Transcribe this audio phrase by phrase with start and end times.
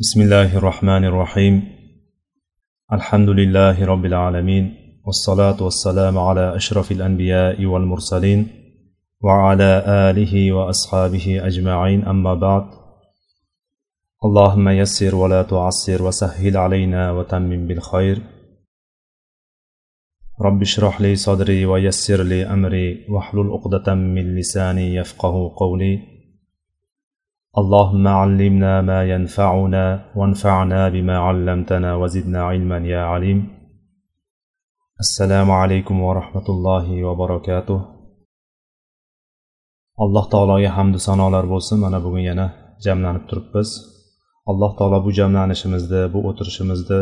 [0.00, 1.62] بسم الله الرحمن الرحيم
[2.92, 4.74] الحمد لله رب العالمين
[5.06, 8.48] والصلاة والسلام على أشرف الأنبياء والمرسلين
[9.20, 12.66] وعلى آله وأصحابه أجمعين أما بعد
[14.24, 18.22] اللهم يسر ولا تعسر وسهل علينا وتمم بالخير
[20.40, 26.15] رب اشرح لي صدري ويسر لي أمري واحلل عقدة من لساني يفقه قولي
[27.59, 29.85] اللهم علمنا ما ينفعنا
[30.15, 33.39] وانفعنا بما علمتنا وزدنا علما يا عليم
[35.03, 37.79] assalomu alaykum va rahmatullohi va barakatuh
[40.03, 42.47] alloh taologa hamdu sanolar bo'lsin mana bugun yana
[42.85, 43.69] jamlanib turibmiz
[44.51, 47.01] alloh taolo bu jamlanishimizni bu o'tirishimizni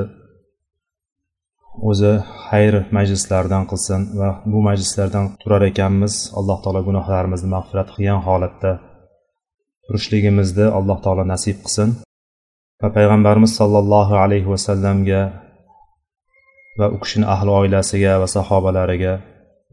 [1.89, 2.11] o'zi
[2.47, 8.71] xayr majlislardan qilsin va bu majlislardan turar ekanmiz alloh taolo gunohlarimizni mag'firat qilgan holatda
[9.86, 11.90] turishligimizni alloh taolo nasib qilsin
[12.82, 15.22] va payg'ambarimiz sollallohu alayhi vasallamga
[16.78, 19.14] va u kishini ahli oilasiga va sahobalariga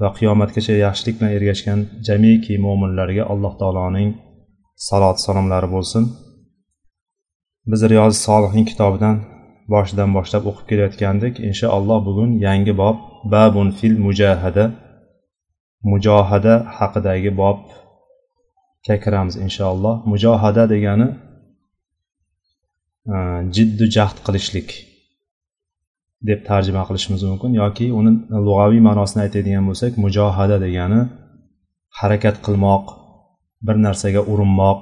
[0.01, 4.09] va qiyomatgacha yaxshilik bilan ergashgan jamiki mo'minlarga alloh taoloning
[4.87, 6.03] salot salomlari bo'lsin.
[7.71, 9.15] Biz riyozi solihning kitobidan
[9.73, 11.33] boshidan boshlab o'qib kelayotgandik.
[11.49, 12.97] Inshaalloh bugun yangi bob
[13.33, 14.65] babun fil mujahada
[15.91, 17.59] mujohada haqidagi bob
[19.03, 21.07] kiramiz inshaalloh mujohada degani
[23.13, 23.17] e,
[23.55, 24.69] jiddu jahd qilishlik
[26.29, 27.51] deb tarjima qilishimiz mumkin.
[27.61, 28.11] Yoki uni
[28.47, 31.01] lug'aviy ma'nosini aytadigan bo'lsak mujohada degani
[31.99, 32.85] harakat qilmoq
[33.67, 34.81] bir narsaga urinmoq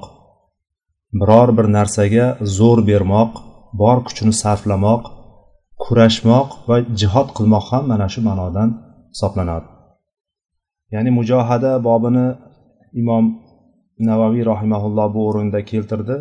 [1.19, 2.25] biror bir narsaga
[2.58, 3.31] zo'r bermoq
[3.81, 5.03] bor kuchini sarflamoq
[5.84, 8.69] kurashmoq va jihod qilmoq ham mana shu ma'nodan
[9.13, 9.67] hisoblanadi.
[10.94, 12.28] Ya'ni mujohada bobini
[13.02, 13.25] imom
[14.08, 16.17] navaviy rahimaulloh bu o'rinda keltirdi.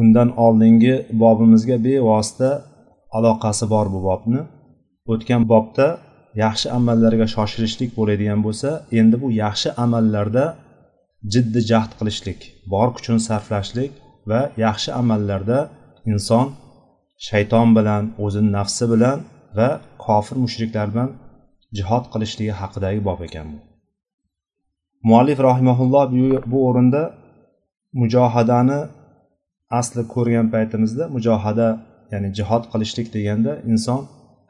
[0.00, 2.50] Undan oldingi bobimizga bevosita
[3.16, 4.40] aloqasi bor bu bobni.
[5.12, 5.86] O'tgan bobda
[6.44, 10.44] yaxshi amallarga shoshilishlik bo'ladigan bo'lsa endi bu yaxshi amallarda
[11.32, 12.40] jiddiy jahd qilishlik
[12.72, 13.92] bor kuchini sarflashlik
[14.30, 15.58] va yaxshi amallarda
[16.12, 16.46] inson
[17.28, 19.18] shayton bilan o'zini nafsi bilan
[19.58, 19.68] va
[20.04, 21.10] kofir mushriklar bilan
[21.76, 23.58] jihod qilishligi haqidagi bob ekan bu.
[25.02, 26.06] Muallif rahimaulloh
[26.52, 27.02] bu o'rinda
[28.00, 28.80] mujohadani
[29.70, 31.68] asli ko'rgan paytimizda mujohada
[32.12, 34.00] ya'ni jihod qilishlik deganda inson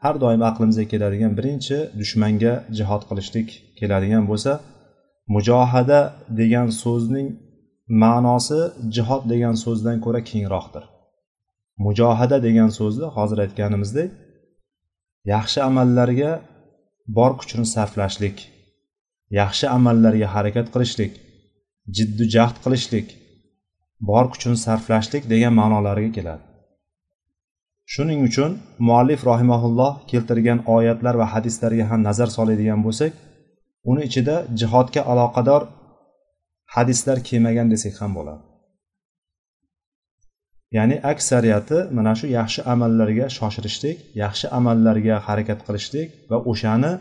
[0.03, 3.47] har doim aqlimizga keladigan birinchi dushmanga jihod qilishlik
[3.79, 4.51] keladigan bo'lsa
[5.35, 5.99] mujohada
[6.39, 7.27] degan so'zning
[8.03, 8.61] ma'nosi
[8.95, 10.83] jihod degan so'zdan ko'ra kengroqdir.
[11.85, 14.09] Mujohada degan so'zni hozir aytganimizdek
[15.33, 16.31] yaxshi amallarga
[17.17, 18.37] bor kuchni sarflashlik
[19.39, 21.13] yaxshi amallarga harakat qilishlik
[21.95, 23.07] jiddu jahd qilishlik
[24.09, 26.43] bor kuchini sarflashlik degan ma'nolarga keladi.
[27.93, 28.51] Shuning uchun
[28.87, 33.13] muallif rohimaulloh keltirgan oyatlar va hadislarga ham nazar soladigan bo'lsak
[33.89, 35.61] uni ichida jihodga aloqador
[36.75, 38.43] hadislar kelmagan desak ham bo'ladi.
[40.77, 46.91] Ya'ni aksariyati mana shu yaxshi amallarga shoshilishlik yaxshi amallarga harakat qilishlik va o'shani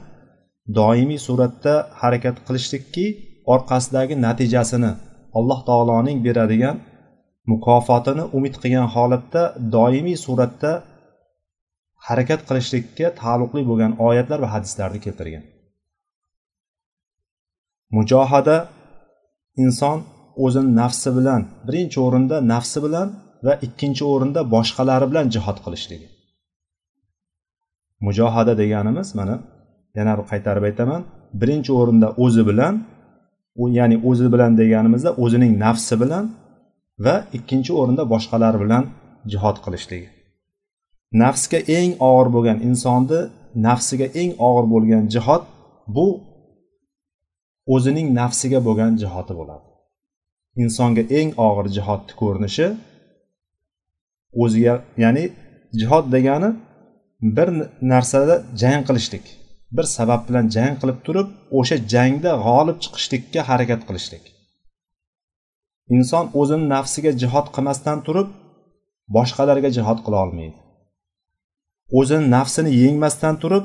[0.76, 3.06] doimiy suratda harakat qilishlikki
[3.54, 4.92] orqasidagi natijasini
[5.38, 6.76] alloh taoloning beradigan
[7.52, 9.42] mukofotini umid qilgan holatda
[9.76, 10.72] doimiy suratda
[12.06, 15.44] harakat qilishlikka taalluqli bo'lgan oyatlar va hadislarni keltirgan.
[17.96, 18.56] Mujohada
[19.64, 19.98] inson
[20.44, 23.08] o'zini nafsi bilan birinchi o'rinda nafsi bilan
[23.46, 26.08] va ikkinchi o'rinda boshqalari bilan jihod qilishligi.
[28.06, 29.34] Mujohada deganimiz mana
[29.96, 31.02] yana bir qaytarib aytaman.
[31.40, 32.74] Birinchi o'rinda o'zi bilan
[33.78, 36.24] ya'ni o'zi bilan deganimizda o'zining nafsi bilan
[37.04, 38.84] va ikkinchi o'rinda boshqalar bilan
[39.32, 40.08] jihod qilishligi.
[41.22, 43.20] Nafsga eng og'ir bo'lgan insonni
[43.66, 45.42] nafsiga eng og'ir bo'lgan jihod
[45.96, 46.06] bu
[47.74, 49.66] o'zining nafsiga bo'lgan jihodi bo'ladi.
[50.62, 52.66] Insonga eng og'ir jihodni ko'rinishi
[54.42, 54.74] o'ziga
[55.04, 55.24] ya'ni
[55.80, 56.50] jihod degani
[57.36, 57.48] bir
[57.92, 59.24] narsada jang qilishlik.
[59.76, 61.28] Bir sabab bilan jang qilib turib
[61.58, 64.24] o'sha jangda g'olib chiqishlikka harakat qilishlik.
[65.96, 68.28] Inson o'zini nafsiga jihod qilmasdan turib
[69.16, 70.58] boshqalarga jihod qila olmaydi.
[71.98, 73.64] O'zini nafsini yengmasdan turib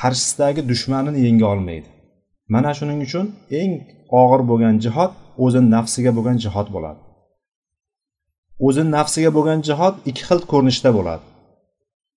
[0.00, 1.88] qarshisidagi dushmanini yenga olmaydi.
[2.54, 3.26] Mana shuning uchun
[3.60, 3.72] eng
[4.20, 5.12] og'ir bo'lgan jihod
[5.44, 7.00] o'zini nafsiga bo'lgan jihod bo'ladi.
[8.66, 11.24] O'zini nafsiga bo'lgan jihod ikki xil ko'rinishda bo'ladi.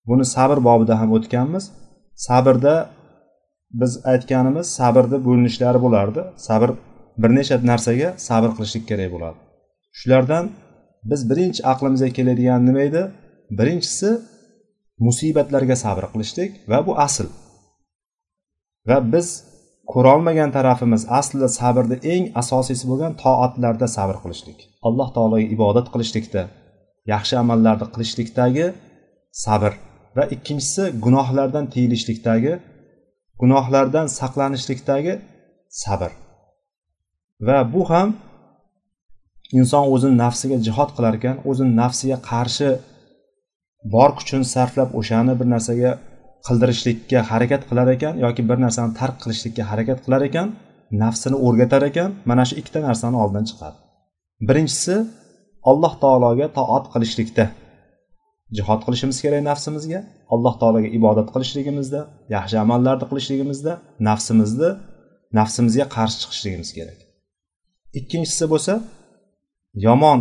[0.08, 1.64] Buni sabr bobida ham o'tganmiz.
[2.26, 2.74] Sabrda
[3.80, 6.22] biz aytganimiz sabrni bo'linishlari bo'lardi.
[6.46, 6.70] Sabr
[7.22, 9.38] bir necha narsaga sabr qilishlik kerak bo'ladi.
[9.98, 10.44] Shulardan
[11.10, 13.02] biz birinchi aqlimizga keladigan nima edi?
[13.58, 14.10] Birinchisi
[15.06, 17.26] musibatlarga sabr qilishlik va bu asl.
[18.88, 19.28] Va biz
[19.92, 24.58] ko'rolmagan tarafimiz aslida sabrni eng asosiysi bo'lgan toatlarda sabr qilishlik.
[24.88, 26.42] Alloh taologa ibodat qilishlikda
[27.12, 28.66] yaxshi amallarni qilishlikdagi
[29.44, 29.72] sabr
[30.16, 32.52] va ikkinchisi gunohlardan tiyilishlikdagi
[33.40, 35.14] gunohlardan saqlanishlikdagi
[35.82, 36.10] sabr.
[37.46, 38.08] Va bu ham
[39.58, 42.68] inson o'zini nafsiga jihod qilar ekan o'zini nafsiga qarshi
[43.94, 45.90] bor kuchini sarflab o'shani bir narsaga
[46.46, 50.48] qildirishlikka harakat qilar ekan yoki bir narsani tark qilishlikka harakat qilar ekan
[51.02, 53.76] nafsini o'rgatar ekan mana shu ikkita narsani oldin chiqadi.
[54.48, 54.96] Birinchisi
[55.70, 57.44] alloh taologa toat qilishlikda.
[58.56, 60.00] Jihod qilishimiz kerak nafsimizga
[60.34, 62.00] alloh taologa ibodat qilishligimizda
[62.34, 63.72] yaxshi amallarni qilishligimizda
[64.08, 64.70] nafsimizni
[65.38, 66.98] nafsimizga qarshi chiqishligimiz kerak.
[67.98, 68.74] Ikkinchisi bo'lsa
[69.86, 70.18] yomon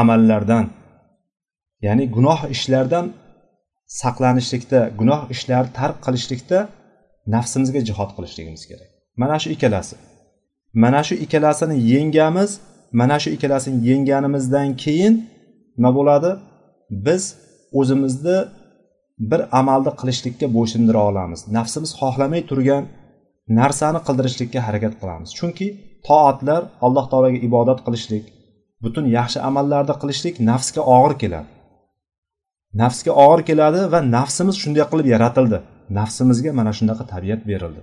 [0.00, 0.64] amallardan
[1.86, 3.06] ya'ni gunoh ishlardan
[4.00, 6.58] saqlanishlikda gunoh ishlarni tark qilishlikda
[7.34, 8.90] nafsimizga jihod qilishligimiz kerak.
[9.22, 9.96] Mana shu ikkalasi.
[10.82, 12.50] Mana shu ikkalasini yengamiz
[13.00, 15.14] mana shu ikkalasini yengganimizdan keyin
[15.76, 16.30] nima bo'ladi?
[17.06, 17.22] Biz
[17.78, 18.38] o'zimizni
[19.30, 21.40] bir amalni qilishlikka bo'ysundira olamiz.
[21.56, 22.84] Nafsimiz xohlamay turgan
[23.60, 25.30] narsani qildirishlikka harakat qilamiz.
[25.38, 25.66] Chunki
[26.08, 28.24] toatlar alloh taologa ibodat qilishlik
[28.84, 31.48] butun yaxshi amallarni qilishlik nafsga og'ir keladi.
[32.82, 35.58] Nafsga og'ir keladi va nafsimiz shunday qilib yaratildi.
[35.98, 37.82] Nafsimizga mana shunaqa tabiat berildi.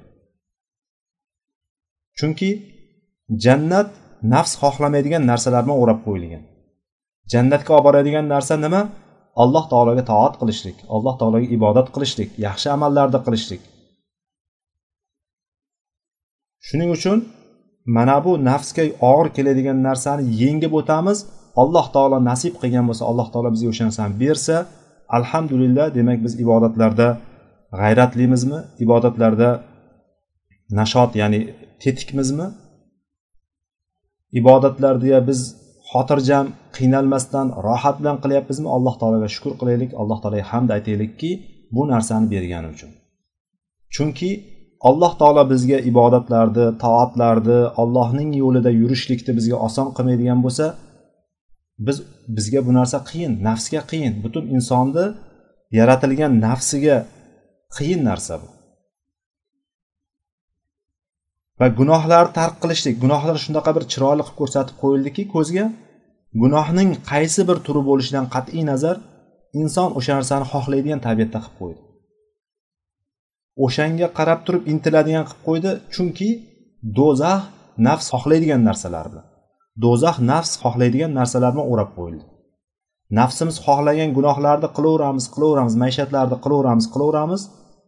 [2.19, 2.49] Chunki
[3.45, 3.89] jannat
[4.33, 6.43] nafs xohlamaydigan narsalar bilan o'rab qo'yilgan.
[7.33, 8.81] Jannatga olib boradigan narsa nima?
[9.43, 13.61] Alloh taologa toat qilishlik alloh taologa ibodat qilishlik yaxshi amallarni qilishlik.
[16.67, 17.17] Shuning uchun
[17.97, 21.17] mana bu nafsga og'ir keladigan narsani yengib o'tamiz.
[21.61, 24.55] Alloh taolo nasib qilgan bo'lsa alloh taolo bizga o'sha narsani bersa
[25.17, 27.07] alhamdulillah demak biz ibodatlarda
[27.79, 28.59] g'ayratlimizmi?
[28.85, 29.49] Ibodatlarda
[30.79, 31.39] nashot ya'ni
[31.83, 32.47] tetikmizmi?
[34.39, 35.39] Ibodatlarda biz
[35.95, 36.45] xotirjam
[36.77, 38.67] qiynalmasdan rohat bilan qilyapmizmi?
[38.75, 39.91] Alloh taologa shukur qilaylik.
[40.01, 41.31] Alloh taologa hamd aytaylikki
[41.75, 42.91] bu narsani bergani uchun.
[43.95, 44.29] Chunki
[44.89, 50.65] alloh taolo bizga ibodatlarni toatlarni allohning yo'lida yurishlikni bizga oson qilmaydigan bo'lsa
[51.87, 51.97] biz
[52.37, 54.13] bizga bu narsa qiyin nafsga qiyin.
[54.23, 55.05] Butun insonni
[55.79, 56.97] yaratilgan nafsiga
[57.77, 58.47] qiyin narsa bu.
[61.59, 65.65] Va gunohlarni tark qilishlik gunohlar shunaqa bir chiroyli qilib ko'rsatib qo'yildiki ko'zga
[66.41, 68.95] gunohning qaysi bir turi bo'lishidan qat'iy nazar
[69.61, 71.81] inson o'sha narsani xohlaydigan tabiatda qilib qo'ydi.
[73.65, 76.29] O'shanga qarab turib intiladigan qilib qo'ydi chunki
[76.97, 77.41] do'zax
[77.87, 79.27] nafs xohlaydigan narsalar bilan.
[79.83, 82.25] Do'zax nafs xohlaydigan narsalar bilan o'rab qo'yildi.
[83.19, 87.41] Nafsimiz xohlagan gunohlarni qilaveramiz qilaveramiz maishatlarni qilaveramiz qilaveramiz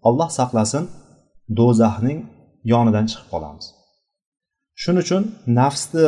[0.07, 0.83] alloh saqlasin
[1.59, 2.19] do'zaxning
[2.71, 3.65] yonidan chiqib qolamiz.
[4.81, 5.23] Shuning uchun
[5.59, 6.05] nafsni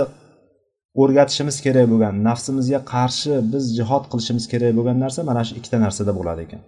[1.02, 6.12] o'rgatishimiz kerak bo'lgan nafsimizga qarshi biz jihod qilishimiz kerak bo'lgan narsa mana shu ikkita narsada
[6.20, 6.62] bo'ladi ekan.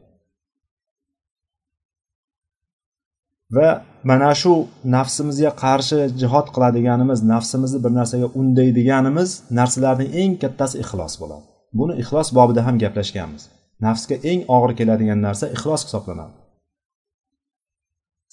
[3.56, 3.69] Va
[4.09, 4.53] mana shu
[4.95, 9.29] nafsimizga qarshi jihod qiladiganimiz nafsimizni bir narsaga undaydiganimiz
[9.59, 11.45] narsalarning eng kattasi ixlos bo'ladi.
[11.79, 13.44] Buni ixlos bobida ham gaplashganmiz.
[13.85, 16.35] Nafsga eng og'ir keladigan narsa ixlos hisoblanadi.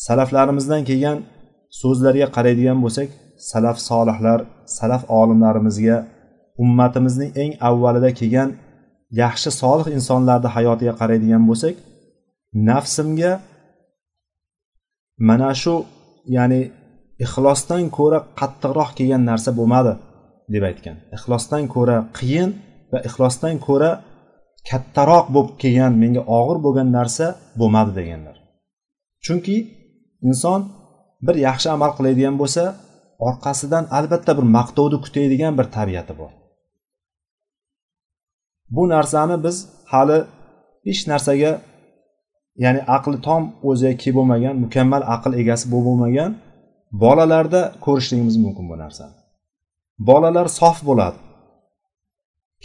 [0.07, 1.19] Salaflarimizdan kelgan
[1.81, 3.09] so'zlarga qaraydigan bo'lsak
[3.51, 4.41] salaf solihlar
[4.79, 5.97] salaf olimlarimizga
[6.63, 8.51] ummatimizning eng avvalida kelgan
[9.23, 11.75] yaxshi solih insonlarni hayotiga qaraydigan bo'lsak
[12.69, 13.33] nafsimga
[15.29, 15.75] mana shu
[16.37, 16.61] ya'ni
[17.25, 19.93] ixlosdan ko'ra qattiqroq kelgan narsa bo'lmadi
[20.55, 20.97] deb aytgan.
[21.17, 22.51] Ixlosdan ko'ra qiyin
[22.93, 23.91] va ixlosdan ko'ra
[24.71, 27.27] kattaroq bo'lib kelgan menga og'ir bo'lgan narsa
[27.61, 28.37] bo'lmadi deganlar.
[29.25, 29.57] Chunki
[30.29, 30.61] inson
[31.27, 32.65] bir yaxshi amal qiladigan bo'lsa
[33.27, 36.33] orqasidan albatta bir maqtovni kutadigan bir tabiati bor.
[38.71, 39.57] Bu narsani biz
[39.93, 40.19] hali
[40.87, 41.53] hech narsaga
[42.65, 46.31] ya'ni aqli tom o'ziga kelib bo'lmagan mukammal aql egasi bo'lib bo'lmagan
[47.05, 49.17] bolalarda ko'rishligimiz mumkin bu narsani.
[50.09, 51.19] Bolalar sof bo'ladi.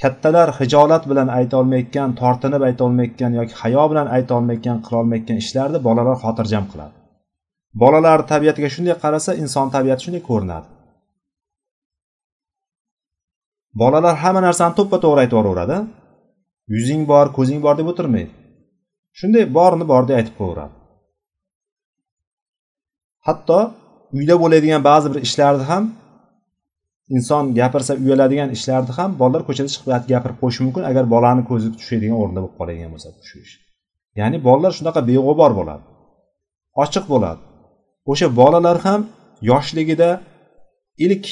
[0.02, 6.96] Kattalar hijolat bilan aytolmayotgan tortinib aytolmayotgan yoki hayo bilan aytolmayotgan qilolmayotgan ishlarni bolalar xotirjam qiladi.
[7.82, 10.68] Bolalar tabiatiga shunday qarasa inson tabiati shunday ko'rinadi.
[13.82, 15.78] Bolalar hamma narsani to'ppa to'g'ri aytib yuboraveradi.
[16.74, 18.32] Yuzing bor ko'zing bor deb o'tirmaydi.
[19.20, 20.74] Shunday borini bor deb aytib qo'yaveradi.
[23.28, 23.60] Hatto
[24.18, 25.84] uyda bo'ladigan ba'zi bir ishlarni ham
[27.16, 32.18] inson gapirsa uyaladigan ishlarni ham bolalar ko'chada chiqib gapirib qo'yishi mumkin agar bolani ko'zi tushadigan
[32.22, 33.54] o'rinda bo'lib qoladigan bo'lsa shu ish.
[34.20, 35.84] Ya'ni bolalar shunaqa beg'ubor bo'ladi.
[36.84, 37.42] Ochiq bo'ladi.
[38.12, 39.02] O'sha bolalar ham
[39.50, 40.10] yoshligida
[41.06, 41.26] ilk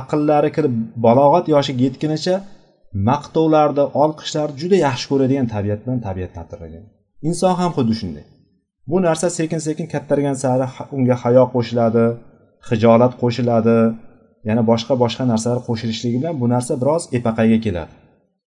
[0.00, 0.74] aqllari kirib
[1.06, 2.34] balog'at yoshiga yetgunicha
[3.08, 6.84] maqtovlarni olqishlarni juda yaxshi ko'radigan tabiat bilan tabiatlantirilgan
[7.28, 8.24] inson ham xuddi shunday.
[8.90, 12.04] Bu narsa sekin sekin kattargan sari unga hayo qo'shiladi
[12.68, 13.76] hijolat qo'shiladi
[14.48, 17.92] yana boshqa boshqa narsalar qo'shilishligi bilan bu narsa biroz epaqayga keladi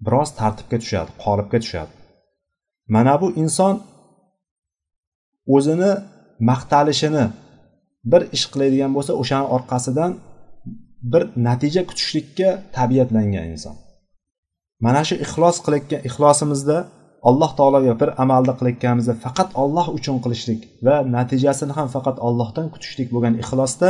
[0.06, 1.92] biroz tartibga tushadi qolipga tushadi.
[2.96, 3.76] Mana bu inson
[5.56, 5.92] o'zini
[6.50, 7.26] maqtalishini
[8.12, 10.12] bir ish qiladigan bo'lsa o'shani orqasidan
[11.12, 13.76] bir natija kutishlikka tabiatlangan inson.
[14.86, 16.78] Mana shu ixlos qilayotgan ixlosimizda
[17.30, 23.10] alloh taologa bir amalni qilayotganimizda faqat olloh uchun qilishlik va natijasini ham faqat ollohdan kutishlik
[23.16, 23.90] bo'lgan ixlosda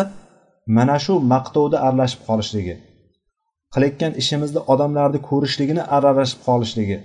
[0.77, 2.75] mana shu maqtovda aralashib qolishligi
[3.73, 6.97] qilayotgan ishimizni odamlarni ko'rishligini aralashib qolishligi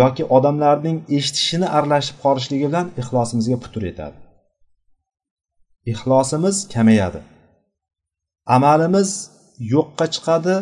[0.00, 4.16] yoki odamlarning eshitishini aralashib qolishligi bilan ixlosimizga putur yetadi.
[5.92, 7.20] Ixlosimiz kamayadi.
[8.56, 9.10] Amalimiz
[9.74, 10.56] yo'qqa chiqadi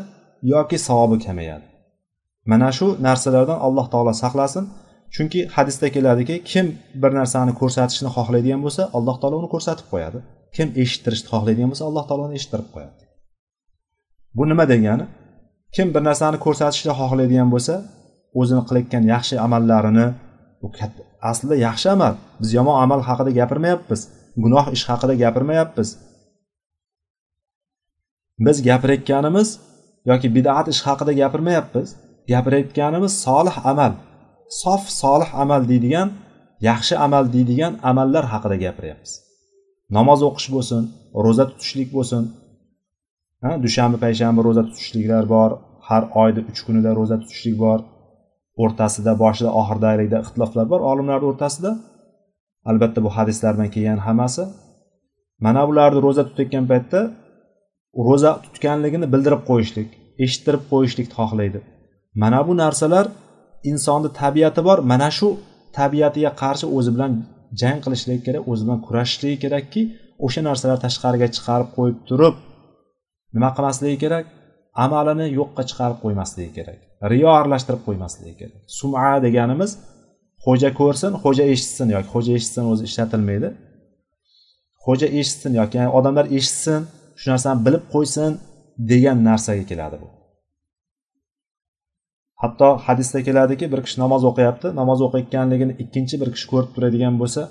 [0.52, 1.66] yoki savobi kamayadi.
[2.50, 4.64] Mana shu narsalardan alloh taolo saqlasin.
[5.14, 6.66] Chunki hadisda keladiki kim
[7.02, 10.18] bir narsani ko'rsatishni xohlaydigan bo'lsa alloh taolo uni ko'rsatib qo'yadi.
[10.56, 13.02] Kim eshittirishni xohlaydigan bo'lsa alloh taolo uni eshittirib qo'yadi.
[14.36, 15.04] Bu nima degani?
[15.76, 17.74] Kim bir narsani ko'rsatishni xohlaydigan bo'lsa
[18.40, 20.06] o'zini qilayotgan yaxshi amallarini
[20.60, 20.68] bu
[21.30, 22.14] aslida yaxshi amal.
[22.40, 24.00] Biz yomon amal haqida gapirmayapmiz.
[24.42, 25.88] Gunoh ish haqida gapirmayapmiz.
[28.46, 29.48] Biz gapirayotganimiz
[30.10, 31.88] yoki bidat ish haqida gapirmayapmiz.
[32.32, 33.92] Gapirayotganimiz solih amal
[34.62, 36.08] sof solih amal deydigan
[36.68, 39.12] yaxshi amal deydigan amallar haqida gapiryapmiz.
[39.96, 40.82] Namoz o'qish bo'lsin
[41.24, 42.22] ro'za tutishlik bo'lsin.
[43.64, 45.50] Dushanba payshanba ro'za tutishliklar bor
[45.88, 47.78] har oyda uch kunida ro'za tutishlik bor.
[48.62, 51.70] O'rtasida boshida oxiridaligida ixtiloflar bor olimlarni o'rtasida.
[52.70, 54.42] Albatta bu hadislardan kelgan hammasi.
[55.44, 57.00] Mana bularni ro'za tutayotgan paytda
[58.08, 59.88] ro'za tutganligini bildirib qo'yishlik
[60.24, 61.58] eshittirib qo'yishlikni xohlaydi.
[62.22, 63.06] Mana bu narsalar
[63.70, 64.78] insonni tabiati bor.
[64.92, 65.28] Mana shu
[65.78, 67.12] tabiatiga qarshi o'zi bilan
[67.60, 69.82] jang qilishligi kerak o'zi bilan kurashishligi kerakki
[70.26, 72.34] o'sha narsalar tashqariga chiqarib qo'yib turib
[73.34, 74.24] nima qilmasligi kerak?
[74.84, 76.78] Amalini yo'qqa chiqarib qo'ymasligi kerak
[77.12, 78.60] riyo aralashtirib qo'ymasligi kerak.
[78.78, 79.70] Suma deganimiz
[80.44, 83.48] xo'ja ko'rsin xo'ja eshitsin yoki xo'ja eshitsin o'zi ishlatilmaydi.
[84.84, 86.80] Xo'ja eshitsin yoki odamlar eshitsin
[87.20, 88.30] shu narsani bilib qo'ysin
[88.90, 90.08] degan narsaga keladi bu.
[92.42, 97.42] Hatto hadisda keladiki bir kishi namoz o'qiyapti namoz o'qiyotganligini ikkinchi bir kishi ko'rib turadigan bo'lsa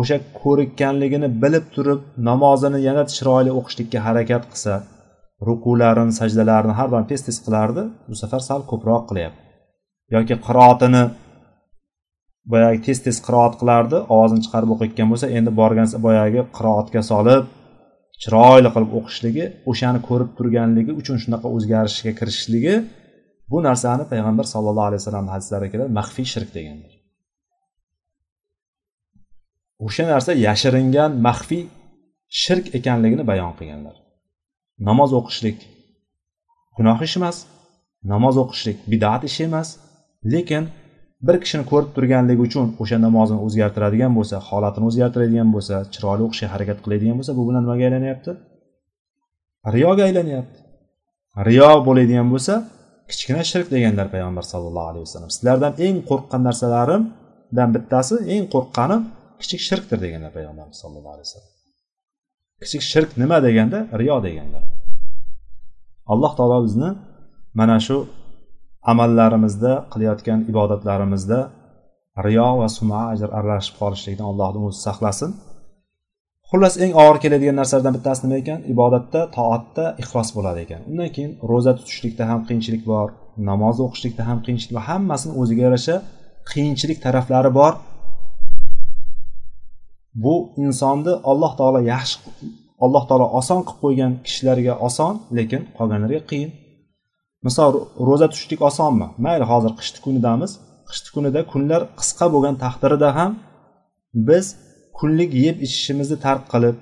[0.00, 4.74] o'sha ko'rikkanligini bilib turib namozini yana chiroyli o'qishlikka harakat qilsa
[5.48, 9.40] ruqularini sajdalarini har doim tez tez qilardi bu safar sal ko'proq qilyapti.
[10.14, 11.02] Yoki qiroatini
[12.52, 13.98] boyagi tez tez qiroat qilardi.
[14.14, 17.44] Ovozini chiqarib o'qiyotgan bo'lsa endi borgan boyagi qiroatga solib
[18.22, 22.74] chiroyli qilib o'qishligi o'shani ko'rib turganligi uchun shunaqa o'zgarishga kirishishligi
[23.50, 25.90] bu narsani payg'ambar sallallohu alayhi vasallam hadislarida keladi.
[25.98, 26.92] Maxfiy shirk deganlar
[29.84, 31.64] o'sha narsa yashiringan maxfiy
[32.42, 33.96] shirk ekanligini bayon qilganlar.
[34.88, 35.58] Namoz o'qishlik
[36.76, 37.36] gunoh ish emas
[38.12, 39.68] namoz o'qishlik bidat ish emas
[40.32, 40.64] lekin
[41.26, 46.78] bir kishini ko'rib turganligi uchun o'sha namozini o'zgartiradigan bo'lsa holatini o'zgartiradigan bo'lsa chiroyli o'qishga harakat
[46.84, 48.30] qiladigan bo'lsa bu bilan nimaga aylanyapti?
[49.74, 50.58] Riyoga aylanyapti.
[51.48, 52.54] Riyo bo'ladigan bo'lsa
[53.10, 55.30] kichkina shirk deganlar payg'ambar sallallohu alayhi vasallam.
[55.36, 59.00] Sizlardan eng qo'rqqan narsalarimdan bittasi eng qo'rqqanim
[59.40, 61.52] kichik shirkdir deganlar payg'ambarimiz sallallohu alayhi vasallam.
[62.62, 63.78] Kichik shirk nima deganda?
[64.00, 64.62] Riyo deganlar.
[66.12, 66.90] Alloh taolo bizni
[67.60, 67.96] mana shu
[68.92, 71.38] amallarimizda qilayotgan ibodatlarimizda
[72.26, 75.30] riyo va suma ajr aralashib qolishlikdan allohni o'zi saqlasin.
[76.50, 78.60] Xullas eng og'ir keladigan narsalardan bittasi nima ekan?
[78.72, 80.80] Ibodatda toatda ixlos bo'ladi ekan.
[80.90, 83.08] Undan keyin ro'za tutishlikda ham qiyinchilik bor
[83.50, 85.96] namoz o'qishlikda ham qiyinchilik bor hammasini o'ziga yarasha
[86.50, 87.72] qiyinchilik taraflari bor.
[90.24, 92.16] Bu insonni alloh taolo yaxshi
[92.84, 96.50] alloh taolo oson qilib qo'ygan kishilarga oson lekin qolganlarga qiyin.
[97.46, 97.72] Misol
[98.08, 99.06] ro'za tutishlik osonmi?
[99.24, 100.50] Mayli hozir qishni kunidamiz.
[100.88, 103.30] Qishni kunida kunlar qisqa bo'lgan taqdirida ham
[104.28, 104.46] biz
[104.98, 106.76] kunlik yeb ichishimizni tark qilib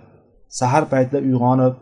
[0.60, 1.74] sahar paytida uyg'onib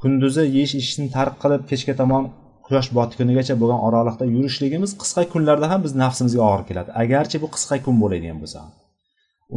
[0.00, 2.24] kunduzi yeyish ichishni tark qilib kechga tomon
[2.66, 6.90] quyosh botgunigacha bo'lgan oraliqda yurishligimiz qisqa kunlarda ham biz nafsimizga og'ir keladi.
[7.02, 8.60] Agarchi bu qisqa kun bo'ladigan bo'lsa.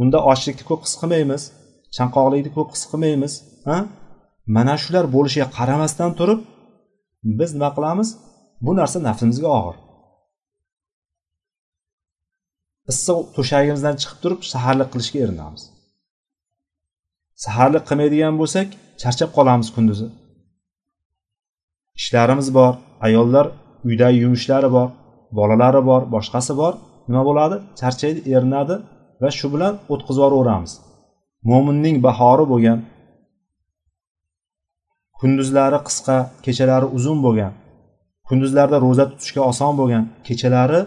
[0.00, 1.42] Unda ochlikni ko'p his qilmaymiz
[1.96, 3.32] chanqoqlikni ko'p his qilmaymiz
[3.68, 3.78] ha?
[4.56, 6.40] Mana shular bo'lishiga qaramasdan turib
[7.38, 8.08] biz nima qilamiz?
[8.64, 9.76] Bu narsa nafsimizga og'ir.
[12.92, 15.62] Issiq to'shagimizdan chiqib turib saharlik qilishga erinamiz.
[17.44, 18.68] Saharlik qilmaydigan bo'lsak
[19.02, 20.08] charchab qolamiz kunduzi.
[22.00, 22.72] Ishlarimiz bor
[23.06, 23.46] ayollar
[23.88, 24.88] uydagi yumushlari bor
[25.38, 26.72] bolalari bor boshqasi bor.
[27.08, 27.56] Nima bo'ladi?
[27.80, 28.76] Charchaydi erinadi
[29.22, 30.72] va shu bilan o'tkazib yuboraveramiz
[31.50, 32.78] mo'minning bahori bo'lgan
[35.20, 37.52] kunduzlari qisqa kechalari uzun bo'lgan.
[38.28, 40.80] Kunduzlarda ro'za tutishga oson bo'lgan kechalari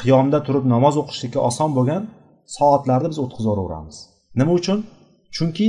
[0.00, 2.02] qiyomda turib namoz o'qishlikka oson bo'lgan
[2.56, 3.58] soatlarni biz o'tkazib
[4.38, 4.78] nima uchun?
[5.36, 5.66] Chunki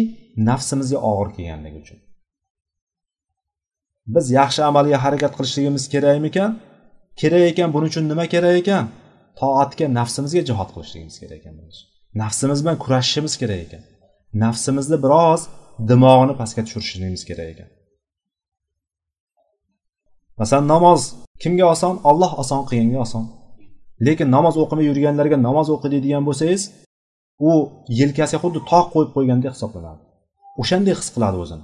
[0.50, 2.00] nafsimizga og'ir kelganligi uchun.
[4.16, 6.52] Biz yaxshi amalga harakat qilishligimiz kerakmikan?
[7.22, 8.86] Kerak ekan buning uchun nima kerak ekan?
[9.40, 11.56] Toatga nafsimizga jihod qilishligimiz kerak ekan
[12.22, 13.84] nafsimiz bilan kurashishimiz kerak ekan.
[14.44, 15.42] Nafsimizni biroz
[15.90, 17.70] dimog'ini pastga tushirishligimiz kerak ekan.
[20.39, 21.01] Masalan namoz
[21.42, 21.94] kimga oson?
[22.10, 23.24] Olloh oson qilganga oson.
[24.06, 26.62] Lekin namoz o'qimay yurganlarga namoz o'qi deydigan bo'lsangiz
[27.50, 27.51] u
[28.00, 30.01] yelkasiga xuddi tog' qo'yib qo'ygandek hisoblanadi.
[30.62, 31.63] O'shanday his qiladi o'zini.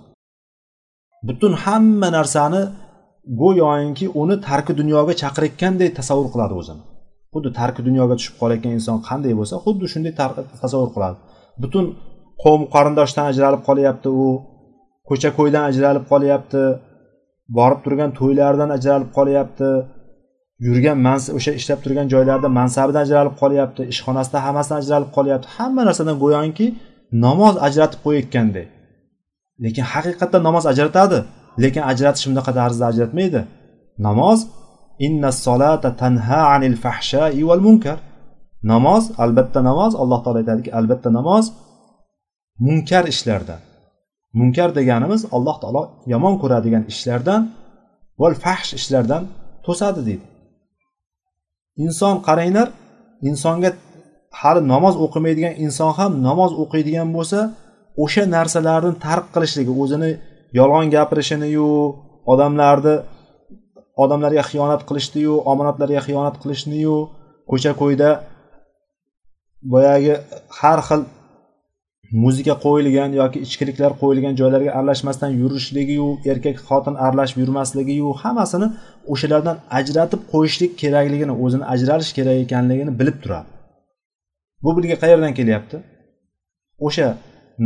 [1.27, 2.61] Butun hamma narsani
[3.41, 6.83] go'yoki uni tarki dunyoga chaqirayotganday tasavvur qiladi o'zini.
[7.33, 10.13] Xuddi tarki dunyoga tushib qolayotgan inson qanday bo'lsa xuddi shunday
[10.63, 11.17] tasavvur qiladi.
[11.63, 11.85] Butun
[12.43, 14.25] qavm qarindoshdan ajralib qolyapti u
[15.09, 16.61] ko'cha ko'ydan ajralib qolyapti
[17.58, 19.70] borib turgan to'ylardan ajralib qolyapti.
[20.65, 20.98] Yurgan
[21.38, 23.81] o'sha ishlab turgan joylarida mansabidan ajralib qolyapti.
[23.93, 25.48] Ishxonasida hammasidan ajralib qolyapti.
[25.58, 26.67] Hamma narsadan go'yoki
[27.25, 28.65] namoz ajratib qo'yayotganday
[29.63, 31.20] lekin haqiqatda namoz ajratadi.
[31.63, 33.41] Lekin ajratish bunaqa tarzda ajratmaydi.
[34.08, 34.39] Namoz
[35.08, 37.98] inna solata tanha anil fahshai val munkar.
[38.72, 41.46] Namoz albatta namoz alloh taolo aytadiki albatta namoz
[42.65, 43.60] munkar ishlardan.
[44.39, 45.83] Munkar deganimiz alloh taolo
[46.13, 47.41] yomon ko'radigan ishlardan
[48.21, 49.23] va fahsh ishlardan
[49.65, 50.25] to'sadi deydi.
[51.85, 52.67] Inson qaranglar
[53.29, 53.69] insonga
[54.41, 57.39] hali namoz o'qimaydigan inson ham namoz o'qiydigan bo'lsa
[58.03, 60.11] o'sha narsalarni tark qilishligi o'zini
[60.59, 61.67] yolg'on gapirishiniyu
[62.31, 62.96] odamlarni
[64.03, 66.96] odamlarga xiyonat qilishniyu omonatlarga xiyonat qilishniyu
[67.50, 68.09] ko'cha ko'yda
[69.74, 70.13] boyagi
[70.59, 71.01] har xil
[72.11, 78.67] muzika qo'yilgan yoki ichkiliklar qo'yilgan joylarga aralashmasdan yurishligiyu erkak xotin aralashib yurmasligiyu hammasini
[79.13, 83.50] o'shalardan ajratib qo'yishlik kerakligini o'zini ajralish kerak ekanligini bilib turadi.
[84.63, 85.77] Bu bilgi qayerdan kelyapti?
[86.87, 87.07] O'sha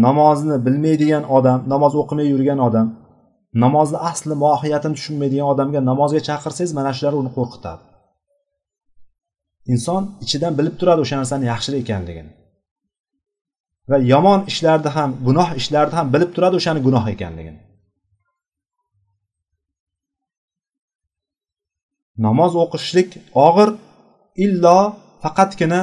[0.05, 2.87] namozni bilmaydigan odam namoz o'qimay yurgan odam
[3.63, 7.83] namozni asli mohiyatini tushunmaydigan odamga namozga chaqirsangiz mana shular uni qo'rqitadi.
[9.73, 12.31] Inson ichidan bilib turadi o'sha narsani yaxshilik ekanligini.
[13.89, 17.61] Va yomon ishlarni ham gunoh ishlarni ham bilib turadi o'shani gunoh ekanligini.
[22.25, 23.09] Namoz o'qishlik
[23.47, 23.69] og'ir
[24.45, 24.79] illo
[25.23, 25.81] faqatgina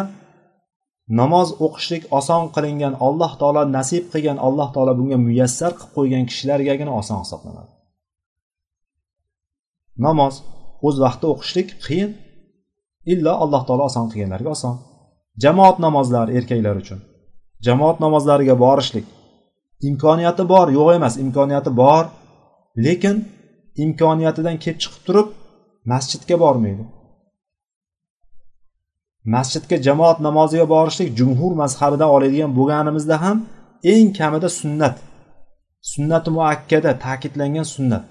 [1.20, 6.92] namoz o'qishlik oson qilingan alloh taolo nasib qilgan alloh taolo bunga muyassar qilib qo'ygan kishilargagina
[7.00, 7.72] oson hisoblanadi.
[10.06, 10.34] Namoz
[10.86, 12.10] o'z vaqtida o'qishlik qiyin
[13.12, 14.74] illo alloh taolo oson qilganlarga oson.
[15.44, 17.00] Jamoat namozlari erkaklar uchun.
[17.66, 19.06] Jamoat namozlariga borishlik.
[19.88, 21.14] Imkoniyati bor yo'q emas.
[21.24, 22.04] Imkoniyati bor
[22.86, 23.16] lekin
[23.84, 25.28] imkoniyatidan kelib chiqib turib
[25.92, 26.84] masjidga bormaydi.
[29.34, 33.36] Masjidga jamoat namoziga borishlik jumhur mazhabidan oladigan bo'lganimizda ham
[33.92, 34.96] eng kamida sunnat.
[35.92, 38.04] Sunnati muakkada ta'kidlangan sunnat.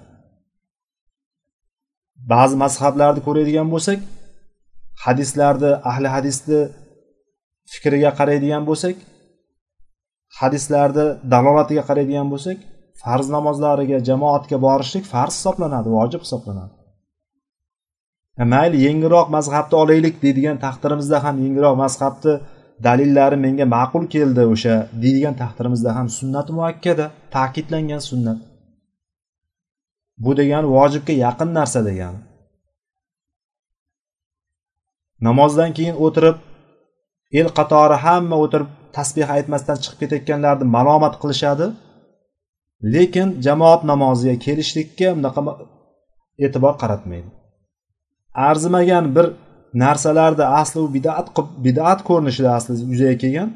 [2.32, 3.98] Ba'zi mazhablarni ko'radigan bo'lsak
[5.04, 6.60] hadislarni ahli hadisni
[7.72, 8.96] fikriga qaraydigan bo'lsak
[10.40, 12.58] hadislarni dalolatiga qaraydigan bo'lsak
[13.02, 16.74] farz namozlariga jamoatga borishlik farz hisoblanadi vojib hisoblanadi.
[18.42, 22.34] E, mayli yengilroq mazhabni olaylik deydigan taqdirimizda ham yengilroq mazhabni
[22.86, 28.38] dalillari menga ma'qul keldi o'sha deydigan taqdirimizda ham sunnati muakkada ta'kidlangan sunnat.
[30.24, 32.20] Bu degani vojibga yaqin narsa degani.
[35.26, 36.36] Namozdan keyin o'tirib
[37.40, 41.66] el qatori hamma o'tirib tasbeh aytmasdan chiqib ketayotganlarni malomat qilishadi.
[42.94, 45.40] Lekin jamoat namoziga kelishlikka bunaqa
[46.44, 47.28] e'tibor qaratmaydi.
[48.48, 49.26] Arzimagan bir
[49.84, 51.26] narsalarni asli u bidat
[51.64, 53.50] bidat ko'rinishida asli yuzaga kelgan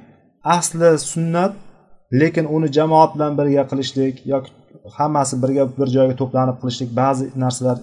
[0.56, 1.52] asli sunnat
[2.20, 4.50] lekin uni jamoat bilan birga qilishlik yoki
[4.98, 7.78] hammasi birga bir joyga to'planib qilishlik ba'zi narsalar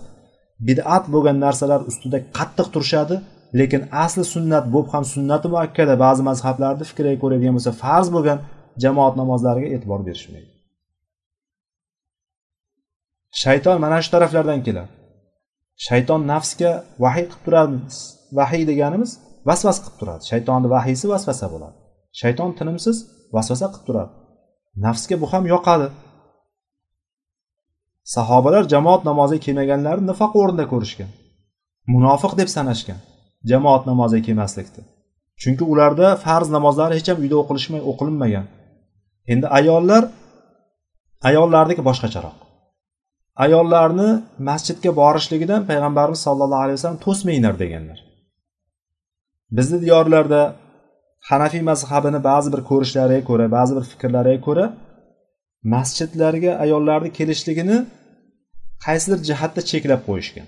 [0.68, 3.16] bidat bo'lgan narsalar ustida qattiq turishadi.
[3.60, 8.40] Lekin asli sunnat bo'lib ham sunnati muakkada ba'zi mazhablarni fikriga ko'radigan bo'lsa farz bo'lgan
[8.84, 10.52] jamoat namozlariga e'tibor berishmaydi.
[13.42, 14.92] Shayton mana shu taraflardan keladi.
[15.88, 16.72] Shayton nafsga
[17.04, 17.78] vahiy qilib turadi
[18.40, 19.12] vahiy deganimiz
[19.50, 20.24] vasvas qilib turadi.
[20.32, 21.76] Shaytonni vahiysi vasvasa bo'ladi.
[22.20, 22.98] Shayton tinimsiz
[23.36, 24.12] vasvasa qilib turadi.
[24.86, 25.88] Nafsga bu ham yoqadi.
[28.16, 31.12] Sahobalar jamoat namoziga kelmaganlarni nifoq o'rnida ko'rishgan
[31.94, 33.00] munofiq deb sanashgan.
[33.52, 34.82] Jamoat namoziga kelmaslikdi.
[35.42, 38.46] Chunki ularda farz namozlari hech ham uyda o'qilishmay o'qilinmagan.
[39.34, 40.04] Endi ayollar
[41.30, 42.38] ayollarniki boshqacharoq.
[43.46, 44.10] Ayollarni
[44.50, 48.00] masjidga borishligidan payg'ambarimiz sollallohu alayhi vasallam to'smanglar deganlar.
[49.58, 50.42] Bizni diyorlarda
[51.30, 54.66] hanafiy mazhabini ba'zi bir ko'rishlariga ko'ra ba'zi bir fikrlariga ko'ra
[55.74, 57.78] masjidlarga ayollarni kelishligini
[58.86, 60.48] qaysidir jihatda cheklab qo'yishgan.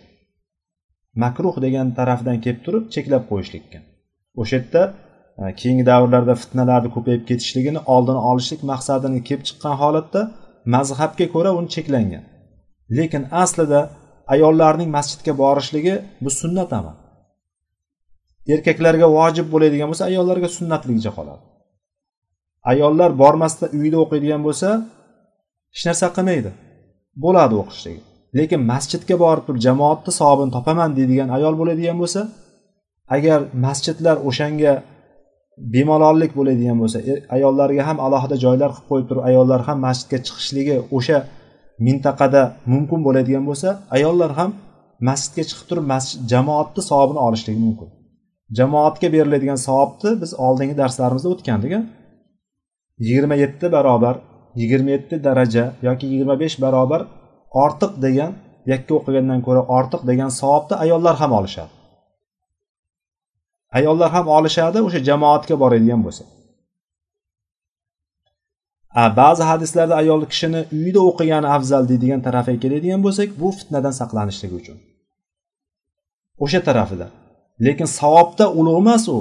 [1.23, 3.79] Makruh degan tarafdan kelib turib cheklab qo'yishlikka.
[4.41, 4.81] O'sha yerda
[5.41, 10.21] e, keyingi davrlarda fitnalarni ko'payib ketishligini oldini olishlik maqsadini kelib chiqqan holatda
[10.75, 12.23] mazhabga ko'ra uni cheklangan.
[12.97, 13.81] Lekin aslida
[14.33, 16.95] ayollarning masjidga borishligi bu sunnat amal.
[18.53, 21.43] Erkaklarga vojib bo'ladigan bo'lsa ayollarga sunnatligicha qoladi.
[22.71, 24.69] Ayollar bormasdan uyda o'qiydigan bo'lsa
[25.75, 26.51] hech narsa qilmaydi.
[27.23, 28.03] Bo'ladi o'qishligi
[28.37, 32.21] lekin masjidga borib turib jamoatni savobini topaman deydigan ayol bo'ladigan bo'lsa
[33.15, 34.73] agar masjidlar o'shanga
[35.73, 40.75] bemalollik bo'ladigan bo'lsa e, ayollarga ham alohida joylar qilib qo'yib turib ayollar ham masjidga chiqishligi
[40.97, 41.17] o'sha
[41.87, 44.51] mintaqada mumkin bo'ladigan bo'lsa ayollar ham
[45.07, 47.89] masjidga chiqib turib masjid jamoatni savobini olishligi mumkin.
[48.57, 51.73] Jamoatga beriladigan savobni biz oldingi darslarimizda o'tgandik
[53.07, 54.15] yigirma yetti barobar
[54.61, 57.01] yigirma yetti daraja yoki yigirma besh barobar
[57.63, 58.31] ortiq degan
[58.71, 61.73] yakka o'qigandan ko'ra ortiq degan savobni ayollar ham olishadi.
[63.77, 66.23] Ayollar ham olishadi o'sha jamoatga boradigan bo'lsa.
[69.01, 74.55] A ba'zi hadislarda ayol kishini uyida o'qigani afzal deydigan tarafiga keladigan bo'lsak bu fitnadan saqlanishligi
[74.61, 74.77] uchun.
[76.43, 77.07] O'sha tarafida.
[77.65, 79.19] Lekin savobda ulug' emas u.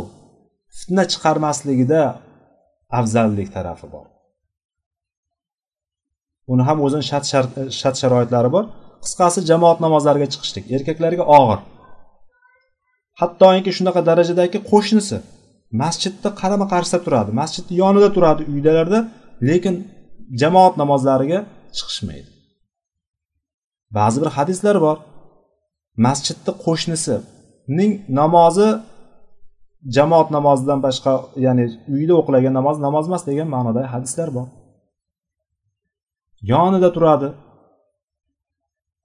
[0.79, 2.03] Fitna chiqarmasligida
[2.99, 4.07] afzallik tarafi bor.
[6.53, 7.25] Uni ham o'zini shart
[7.81, 8.65] shart sharoitlari bor.
[9.05, 10.65] Qisqasi jamoat namozlariga chiqishlik.
[10.77, 11.61] Erkaklarga og'ir.
[13.21, 15.17] Hattoki shunaqa darajadaki qo'shnisi
[15.83, 17.31] masjidni qarama qarshisida turadi.
[17.41, 18.99] Masjidni yonida turadi uydalarda
[19.49, 19.75] lekin
[20.41, 21.39] jamoat namozlariga
[21.77, 22.29] chiqishmaydi.
[23.99, 24.97] Ba'zi bir hadislar bor.
[26.07, 28.69] Masjidni qo'shnisining namozi
[29.97, 31.13] jamoat namozidan boshqa
[31.47, 31.65] ya'ni
[31.97, 34.47] uyda o'qilagan namoz namoz emas degan ma'nodagi hadislar bor.
[36.51, 37.29] Yonida turadi.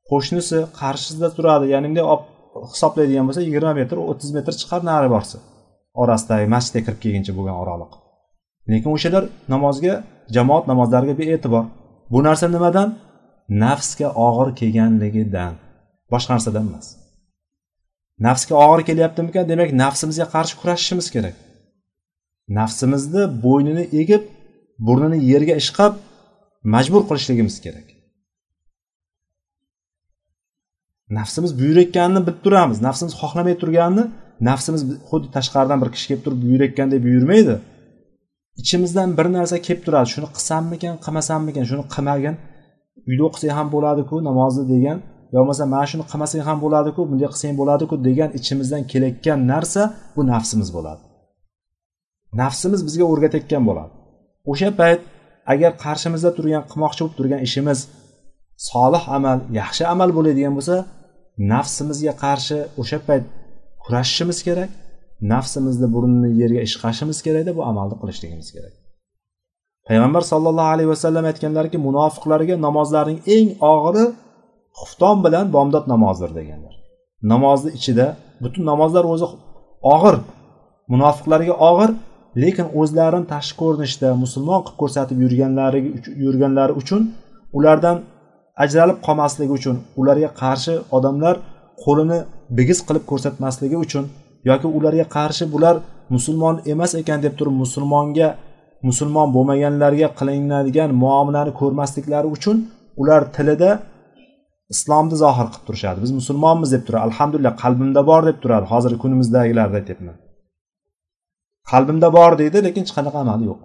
[0.10, 1.66] Qo'shnisi qarshisida turadi.
[1.74, 2.24] Ya'ni bunday olib
[2.74, 5.38] hisoblaydigan bo'lsa yigirma metr o'ttiz metr chiqar nari borsa.
[6.02, 7.94] Orasidagi masjidga kirib kelguncha bo'lgan oraliq
[8.72, 9.24] lekin o'shalar
[9.54, 9.94] namozga
[10.36, 11.66] jamoat namozlariga bee'tibor.
[12.14, 12.90] Bu narsa nimadan?
[13.64, 15.54] Nafsga og'ir kelganligidan.
[16.12, 16.88] Boshqa narsadan emas.
[18.26, 19.44] Nafsga og'ir kelyaptimikan?
[19.52, 21.36] Demak nafsimizga qarshi kurashishimiz kerak.
[22.58, 24.24] Nafsimizni bo'ynini egib
[24.88, 25.94] burnini yerga ishqab
[26.64, 27.88] majbur qilishligimiz kerak.
[31.10, 32.78] Nafsimiz buyurayotganini bilib turamiz.
[32.88, 34.04] Nafsimiz xohlamay turganini
[34.50, 37.56] nafsimiz xuddi tashqaridan bir kishi kelib turib buyurayotgandek buyurmaydi.
[38.62, 40.08] Ichimizdan bir narsa kelib turadi.
[40.14, 42.36] Shuni qilsammikan qilmasammikan shuni qilmagin
[43.10, 44.98] uyda o'qisang ham bo'ladiku namozni degan
[45.34, 49.82] yo bo'lmasa mana shuni qilmasang ham bo'ladiku bunday qilsang bo'ladiku degan ichimizdan kelayotgan narsa
[50.16, 51.04] bu nafsimiz bo'ladi.
[52.42, 53.94] Nafsimiz bizga o'rgatayotgan bo'ladi.
[54.52, 55.02] O'sha payt
[55.54, 57.80] agar qarshimizda turgan qilmoqchi bo'lib turgan ishimiz
[58.70, 60.76] solih amal yaxshi amal bo'ladigan bo'lsa
[61.54, 63.24] nafsimizga qarshi o'sha payt
[63.84, 64.72] kurashishimiz kerak
[65.34, 68.74] nafsimizni burnini yerga ishqashimiz kerakda bu amalni qilishligimiz kerak.
[69.88, 74.06] Payg'ambar sollallohu alayhi vasallam aytganlarki munofiqlarga namozlarning eng og'iri
[74.80, 76.74] xufton bilan bomdod namozidir deganlar.
[77.32, 78.06] Namozni ichida
[78.44, 79.28] butun namozlar o'zi
[79.94, 80.16] og'ir
[80.94, 81.92] munofiqlarga og'ir
[82.44, 85.80] lekin o'zlarini tashqi ko'rinishda musulmon qilib ko'rsatib yurganlari
[86.26, 87.02] yurganlari uchun
[87.58, 87.98] ulardan
[88.64, 91.36] ajralib qolmasligi uchun ularga qarshi odamlar
[91.84, 92.20] qo'lini
[92.58, 94.06] bigiz qilib ko'rsatmasligi uchun
[94.50, 95.76] yoki ularga qarshi bular
[96.16, 98.30] musulmon emas ekan deb turib musulmonga
[98.88, 102.58] musulmon bo'lmaganlarga qilinadigan muomalani ko'rmasliklari uchun
[103.02, 103.72] ular tilida
[104.74, 105.98] islomni zohir qilib turishadi.
[106.06, 107.04] Biz musulmonmiz deb turadi.
[107.10, 110.16] Alhamdulillah qalbimda bor deb turadi hozirgi kunimizdagilarni aytyapman
[111.72, 113.62] qalbimda bor deydi lekin hech qanaqa amali yo'q.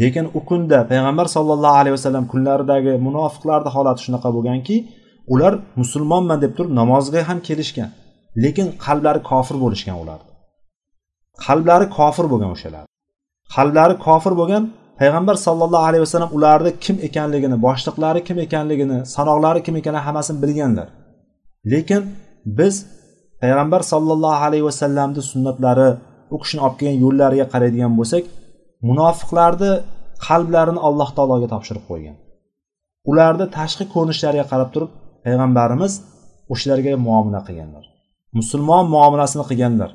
[0.00, 4.76] Lekin u kunda payg'ambar sollallohu alayhi vasallam kunlaridagi munofiqlarni holati shunaqa bo'lganki
[5.32, 7.90] ular musulmonman deb turib namozga ham kelishgan
[8.44, 10.26] lekin qalblari kofir bo'lishgan ularni
[11.44, 12.84] qalblari kofir bo'lgan o'shalar.
[13.54, 14.62] Qalblari kofir bo'lgan
[15.00, 20.88] payg'ambar sollallohu alayhi vasallam ularni kim ekanligini boshliqlari kim ekanligini sanoqlari kim ekanligini hammasini bilganlar.
[21.72, 22.02] Lekin
[22.58, 22.74] biz
[23.42, 25.90] payg'ambar sollallohu alayhi vasallamni sunnatlari
[26.34, 28.24] u kishini olib kelgan yo'llariga qaraydigan bo'lsak
[28.88, 29.72] munofiqlarni
[30.26, 32.16] qalblarini alloh taologa topshirib qo'ygan.
[33.10, 34.90] Ularni tashqi ko'rinishlariga qarab turib
[35.24, 35.92] payg'ambarimiz
[36.52, 37.84] o'shalarga muomala qilganlar.
[38.38, 39.90] Musulmon muomalasini qilganlar.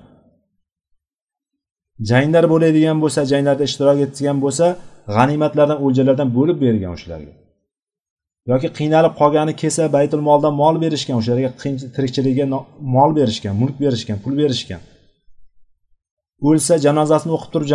[2.09, 4.65] Janglar bo'ladigan bo'lsa janglarda ishtirok etgan bo'lsa
[5.15, 7.33] g'animatlardan o'ljalardan bo'lib bergan o'shalarga
[8.49, 11.49] yoki qiynalib qolgani kelsa baytul moldan mol berishgan o'shalarga
[11.95, 12.45] tirikchiligiga
[12.95, 14.81] mol berishgan mulk berishgan pul berishgan.
[16.47, 17.69] O'lsa janozasini o'qib turib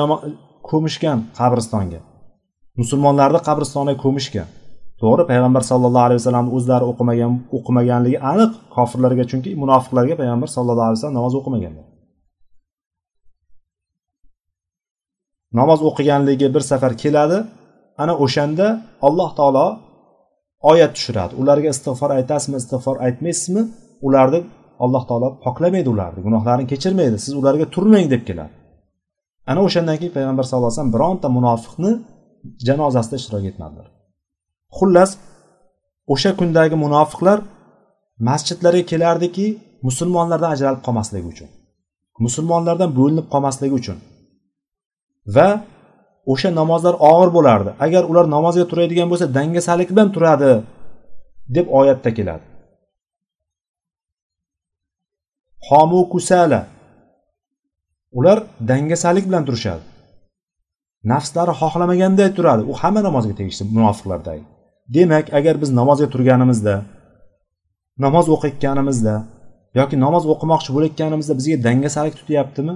[0.71, 2.01] ko'mishgan qabristonga.
[2.81, 4.49] Musulmonlarni qabristonga ko'mishgan
[5.01, 10.99] to'g'ri payg'ambar sallallohu alayhi vasallam o'zlari o'qimagan o'qimaganligi aniq kofirlarga chunki munofiqlarga payg'ambar sallallohu alayhi
[10.99, 11.87] vasallam namoz o'qimaganlar.
[15.59, 17.39] Namoz o'qiganligi bir safar keladi
[18.03, 18.67] ana o'shanda
[19.07, 19.67] alloh taolo
[20.71, 21.33] oyat tushiradi.
[21.41, 23.63] Ularga istig'for aytasizmi istig'for aytmaysizmi?
[24.07, 24.41] Ularni
[24.85, 28.55] alloh taolo poklamaydi ularni gunohlarini kechirmaydi siz ularga turmang deb keladi.
[29.51, 31.93] Ana o'shandan keyin payg'ambar sallallohu alayhi vasallam bironta munofiqni
[32.69, 33.87] janozasida ishtirok etmadilar.
[34.79, 35.11] Xullas
[36.15, 37.39] o'sha kundagi munofiqlar
[38.29, 39.47] masjidlarga kelardiki
[39.87, 41.49] musulmonlardan ajralib qolmasligi uchun
[42.25, 43.99] musulmonlardan bo'linib qolmasligi uchun.
[45.37, 45.49] Va
[46.33, 47.71] o'sha namozlar og'ir bo'lardi.
[47.87, 50.53] Agar ular namozga turadigan bo'lsa dangasalik bilan turadi
[51.57, 52.45] deb oyatda keladi.
[55.69, 56.61] Qomu kusala.
[58.19, 58.39] Ular
[58.71, 59.85] dangasalik bilan turishadi.
[61.13, 62.63] Nafslari xohlamaganday turadi.
[62.71, 64.45] U hamma namozga tegishli munofiqlardagi
[64.97, 66.75] demak agar biz namozga turganimizda
[68.05, 69.15] namoz o'qiyotganimizda
[69.79, 72.75] yoki namoz o'qimoqchi bo'layotganimizda bizga dangasalik tutyaptimi?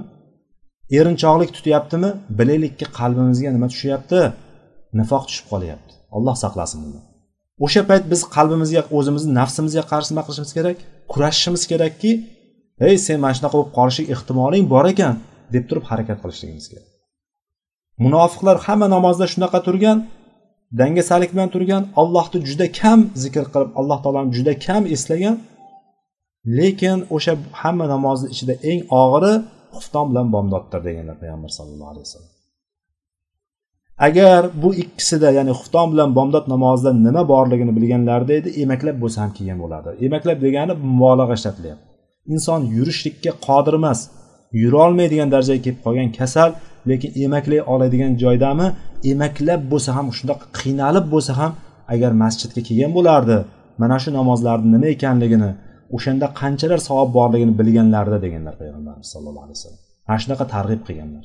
[0.97, 2.09] Erinchoqlik tutyaptimi?
[2.39, 4.19] Bilaylikki qalbimizga nima tushyapti?
[4.99, 5.93] Nifoq tushib qolyapti.
[6.15, 7.03] Alloh saqlasin bundan
[7.65, 10.77] o'sha payt biz qalbimizga o'zimizni nafsimizga qarshi nima qilishimiz kerak?
[11.11, 12.11] Kurashishimiz kerakki
[12.87, 15.15] ey sen mana shunaqa bo'lib qolishing ehtimoling bor ekan
[15.53, 16.87] deb turib harakat qilishligimiz kerak.
[18.05, 19.97] Munofiqlar hamma namozda shunaqa turgan
[20.79, 25.35] dangasalik bilan turgan allohni juda kam zikr qilib alloh taoloni juda kam eslagan
[26.57, 29.33] lekin o'sha hamma namozni ichida eng og'iri
[29.75, 32.31] xufton bilan bomdoddir deganlar payg'ambar sallallohu alayhi vasallam.
[34.07, 39.31] Agar bu ikkisida ya'ni xufton bilan bomdod namozida nima borligini bilganlarida edi emaklab bo'lsa ham
[39.37, 41.90] kelgan bo'lardi emaklab degani mubolag'a ishlatilyapti.
[42.33, 43.99] Inson yurishlikka qodir emas.
[44.61, 46.49] Yurolmaydigan darajaga kelib qolgan kasal
[46.89, 48.67] lekin emaklay oladigan joydami?
[49.11, 51.51] Emaklab bo'lsa ham shundoq qiynalib bo'lsa ham
[51.93, 53.37] agar masjidga kelgan bo'lardi
[53.81, 55.51] mana shu namozlarni nima ekanligini
[55.95, 59.81] o'shanda qanchalar savob borligini bilganlarida deganlar payg'ambarimiz sallallohu alayhi vasallam.
[60.07, 61.23] Mana shunaqa targ'ib qilganlar.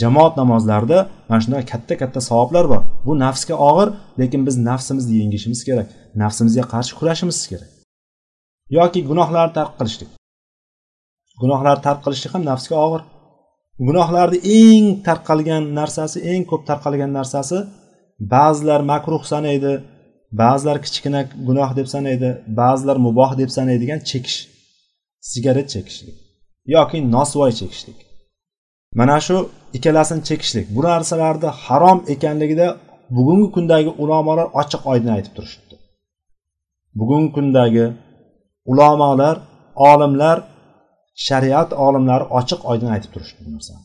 [0.00, 2.82] Jamoat namozlarida mana shunaqa katta katta savoblar bor.
[3.06, 3.88] Bu nafsga og'ir
[4.20, 5.88] lekin biz nafsimizni yengishimiz kerak.
[6.22, 7.70] Nafsimizga qarshi kurashimiz kerak.
[8.76, 10.10] Yoki gunohlarni tark qilishlik.
[11.42, 13.02] Gunohlarni tark qilishlik ham nafsga og'ir.
[13.88, 17.58] Gunohlarni eng tarqalgan narsasi eng ko'p tarqalgan narsasi
[18.34, 19.72] ba'zilar makruh sanaydi
[20.40, 24.38] ba'zilar kichkina gunoh deb sanaydi ba'zilar muboh deb sanaydigan chekish
[25.30, 26.16] sigaret chekishlik
[26.66, 27.98] yoki nosvoy chekishlik.
[28.98, 29.36] Mana shu
[29.76, 30.66] ikkalasini chekishlik.
[30.76, 32.66] Bu narsalarni harom ekanligida
[33.16, 35.74] bugungi kundagi ulamolar ochiq oydin aytib turishibdi.
[36.98, 37.84] Bugungi kundagi
[38.70, 39.36] ulamolar
[39.90, 40.38] olimlar
[41.26, 43.82] shariat olimlari ochiq oydin aytib turishdi bu narsani.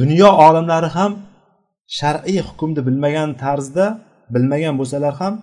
[0.00, 1.12] Dunyo olimlari ham
[1.98, 3.86] shar'iy hukmni bilmagan tarzda
[4.34, 5.34] bilmagan bo'lsalar ham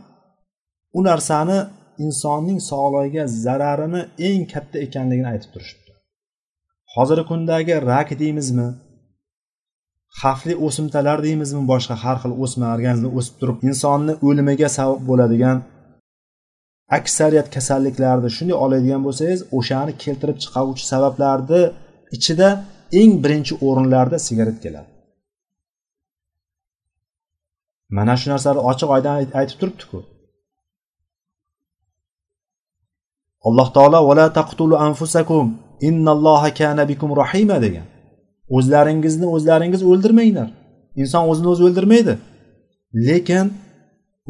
[0.98, 1.60] u narsani
[2.06, 5.92] insonning sog'lig'iga zararini eng katta ekanligini aytib turishibdi.
[6.94, 8.68] Hozirgi kundagi rak deymizmi?
[10.22, 11.62] Xavfli o'simtalar deymizmi?
[11.72, 15.58] Boshqa har xil o'sma organizmda o'sib turib insonni o'limiga sabab bo'ladigan
[16.98, 21.62] aksariyat kasalliklarni shunday oladigan bo'lsangiz o'shani keltirib chiqaruvchi sabablarni
[22.16, 22.50] ichida
[23.02, 24.90] eng birinchi o'rinlarda sigaret keladi.
[27.98, 30.00] Mana shu narsani ochiq oydin aytib turibdiku.
[33.48, 35.46] Alloh taolo vala taqtulu anfusakum
[35.88, 37.88] innalloha kana bikum rahima degan.
[38.58, 40.50] O'zlaringizni o'zlaringiz o'ldirmanglar.
[41.02, 42.14] Inson o'zini o'zi o'ldirmaydi.
[43.08, 43.46] Lekin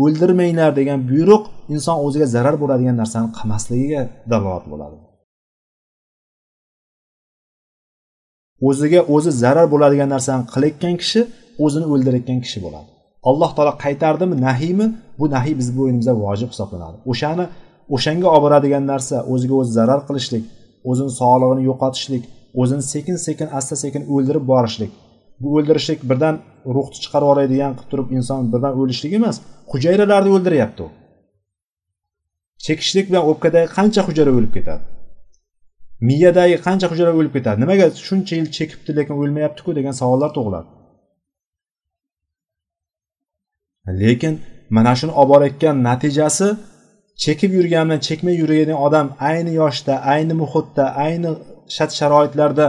[0.04, 4.97] o'ldirmanglar degan buyruq inson o'ziga zarar bo'ladigan narsani qilmasligiga dalolat bo'ladi.
[8.69, 11.21] O'ziga o'zi zarar bo'ladigan narsani qilayotgan kishi
[11.65, 12.89] o'zini o'ldirayotgan kishi bo'ladi.
[13.30, 14.88] Alloh taolo qaytardimi nahiymi?
[15.19, 16.97] Bu nahiy bizni bo'ynimizda vojib hisoblanadi.
[17.12, 17.45] O'shani
[17.95, 20.43] o'shanga olib boradigan narsa o'ziga o'zi zarar qilishlik
[20.89, 22.23] o'zini sog'lig'ini yo'qotishlik
[22.62, 24.91] o'zini sekin sekin asta sekin o'ldirib borishlik.
[25.41, 26.36] Bu o'ldirishlik birdan
[26.76, 29.36] ruhni chiqarib yuboradigan qilib turib inson birdan o'lishlik emas
[29.71, 30.89] hujayralarni o'ldiryapti u.
[32.65, 34.84] chekishlik bilan o'pkadagi qancha hujayra o'lib ketadi?
[36.08, 37.58] Miyadagi qancha hujayra o'lib ketadi?
[37.63, 40.69] Nimaga shuncha yil chekibdi lekin o'lmayaptiku degan savollar tug'iladi.
[44.02, 44.34] Lekin
[44.78, 46.47] mana shuni olib borayotgan natijasi
[47.23, 51.32] chekib yurgan bilan chekmay yurgan odam ayni yoshda ayni muhitda ayni
[51.76, 52.67] shart sharoitlarda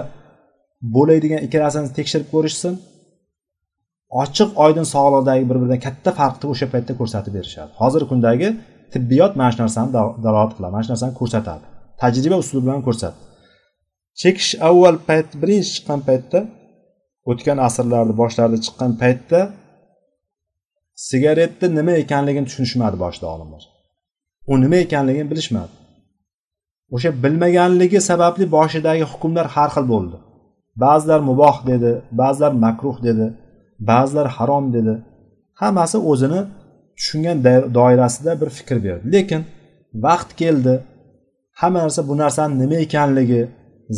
[0.95, 2.75] bo'laydigan ikkalasini tekshirib ko'rishsin
[4.23, 7.71] ochiq oydin sog'liqdagi bir biridan katta farqni o'sha paytda ko'rsatib berishadi.
[7.81, 8.49] Hozirgi kundagi
[8.95, 9.91] tibbiyot mana shu narsani
[10.25, 11.65] dalolat qiladi mana shu narsani ko'rsatadi.
[12.01, 13.21] Tajriba usuli bilan ko'rsatdi
[14.21, 16.41] chekish avval payt birinchi chiqqan paytda
[17.31, 19.41] o'tgan asrlarni boshlarida chiqqan paytda
[21.09, 23.63] sigaretni nima ekanligini tushunishmadi boshida olimlar.
[24.51, 25.75] U nima ekanligini bilishmadi.
[26.95, 30.17] O'sha bilmaganligi sababli boshidagi hukmlar har xil bo'ldi.
[30.83, 33.27] Ba'zilar muboh dedi ba'zilar makruh dedi
[33.91, 34.95] ba'zilar harom dedi.
[35.61, 36.41] Hammasi o'zini
[36.99, 37.37] tushungan
[37.79, 39.05] doirasida bir fikr berdi.
[39.15, 39.43] Lekin
[40.05, 40.75] vaqt keldi
[41.61, 43.43] hamma narsa bu narsani nima ekanligi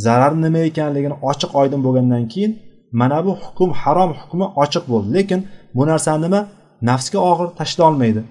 [0.04, 2.52] zarar nima ekanligini ochiq oydin bo'lgandan keyin
[3.00, 5.08] mana bu hukm harom hukmi ochiq bo'ldi.
[5.16, 5.40] Lekin
[5.76, 6.40] bu narsani nima?
[6.88, 8.22] Nafsga og'ir tashlolmaydi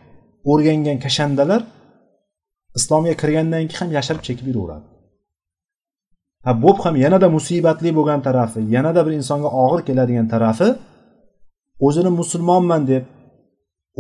[0.52, 1.62] o'rgangan kashandalar
[2.78, 4.86] islomga kirgandan keyin ham yashirib chekib yuraveradi.
[6.46, 10.70] Ha bo'p ham yanada musibatli bo'lgan tarafi yanada bir insonga og'ir keladigan tarafi
[11.86, 13.04] o'zini musulmonman deb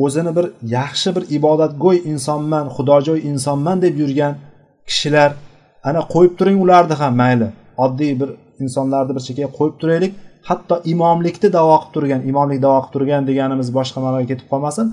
[0.03, 0.45] o'zini bir
[0.77, 4.33] yaxshi bir ibodatgo'y insonman xudojo'y insonman deb yurgan
[4.89, 5.31] kishilar
[5.87, 7.47] ana qo'yib turing ularni ham mayli.
[7.85, 8.29] Oddiy bir
[8.63, 10.13] insonlarni bir chekkaga qo'yib turaylik.
[10.49, 14.85] Hatto imomlikni davo qilib turgan imomlik davo qilib turgan deganimiz boshqa ma'noga ketib qolmasin.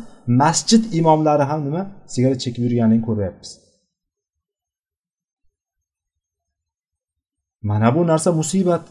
[0.42, 1.82] Masjid imomlari ham nima?
[2.12, 3.50] Sigaret chekib yurganligini ko'ryapmiz.
[7.68, 8.84] Mana bu narsa musibat.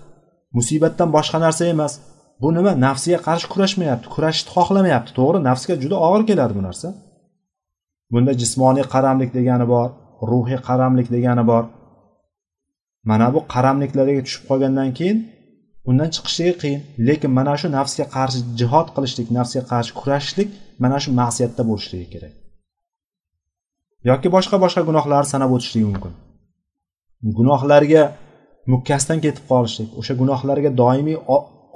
[0.57, 1.93] Musibatdan boshqa narsa emas.
[2.41, 2.71] Bu nima?
[2.85, 5.11] Nafsiga qarshi kurashmayapti kurashishni xohlamayapti.
[5.17, 6.87] To'g'ri nafsga juda og'ir keladi bu narsa.
[8.13, 9.87] Bunda jismoniy qaramlik degani bor
[10.29, 11.63] ruhiy qaramlik degani bor.
[13.09, 15.17] Mana bu qaramliklarga tushib qolgandan keyin
[15.89, 16.81] undan chiqishligi qiyin.
[17.07, 20.49] Lekin mana shu nafsga qarshi jihod qilishlik nafsga qarshi kurashishlik
[20.83, 22.33] mana shu ma'siyatda bo'lishligi kerak.
[24.09, 26.13] Yoki boshqa boshqa gunohlarni sanab o'tishligi mumkin.
[27.37, 28.03] Gunohlarga
[28.73, 31.19] mukkasidan ketib qolishlik o'sha gunohlarga doimiy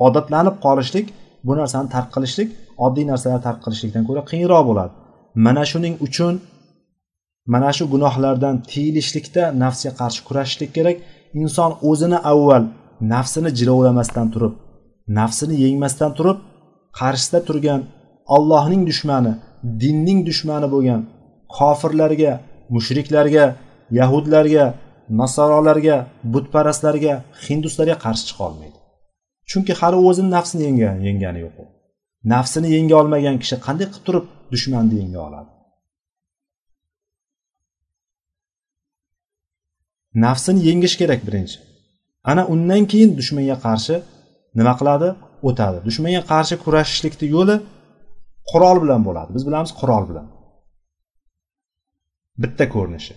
[0.05, 1.07] odatlanib qolishlik
[1.47, 2.49] bu narsani tark qilishlik
[2.85, 4.93] oddiy narsalarni tark qilishlikdan ko'ra qiyinroq bo'ladi.
[5.45, 6.33] Mana shuning uchun
[7.53, 10.97] mana shu gunohlardan tiyilishlikda nafsga qarshi kurashishlik kerak.
[11.41, 12.63] Inson o'zini avval
[13.13, 14.53] nafsini jilovlamasdan turib
[15.19, 16.37] nafsini yengmasdan turib
[16.99, 17.81] qarshisida turgan
[18.35, 19.33] allohning dushmani
[19.81, 21.01] dinning dushmani bo'lgan
[21.57, 22.33] kofirlarga
[22.75, 23.45] mushriklarga
[23.99, 24.65] yahudlarga
[25.21, 25.95] nasorolarga
[26.33, 27.13] butparastlarga
[27.45, 28.77] hinduslarga qarshi chiqa olmaydi.
[29.49, 31.65] Chunki hali o'zini nafsini yengan yengani yo'q u.
[32.33, 35.51] Nafsini yenga olmagan kishi qanday qilib turib dushmanni yenga oladi?
[40.25, 41.57] Nafsini yengish kerak birinchi.
[42.31, 43.95] Ana undan keyin dushmanga qarshi
[44.59, 45.09] nima qiladi?
[45.49, 45.77] O'tadi.
[45.87, 47.55] Dushmanga qarshi kurashishlikni yo'li
[48.51, 49.29] qurol bilan bo'ladi.
[49.35, 50.27] Biz bilamiz qurol bilan.
[52.43, 53.15] Bitta ko'rinishi.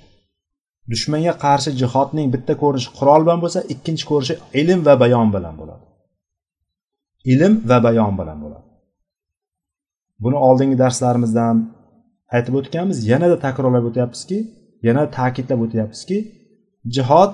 [0.92, 5.84] Dushmanga qarshi jihodning bitta ko'rinishi qurol bilan bo'lsa ikkinchi ko'rinishi ilm va bayon bilan bo'ladi.
[7.32, 8.66] Ilm va bayon bilan bo'ladi.
[10.24, 11.58] Buni oldingi darslarimizda ham
[12.36, 12.98] aytib o'tganmiz.
[13.12, 14.38] Yanada takrorlab o'tyapmizki
[14.86, 16.18] yana ta'kidlab o'tyapmizki
[16.96, 17.32] jihod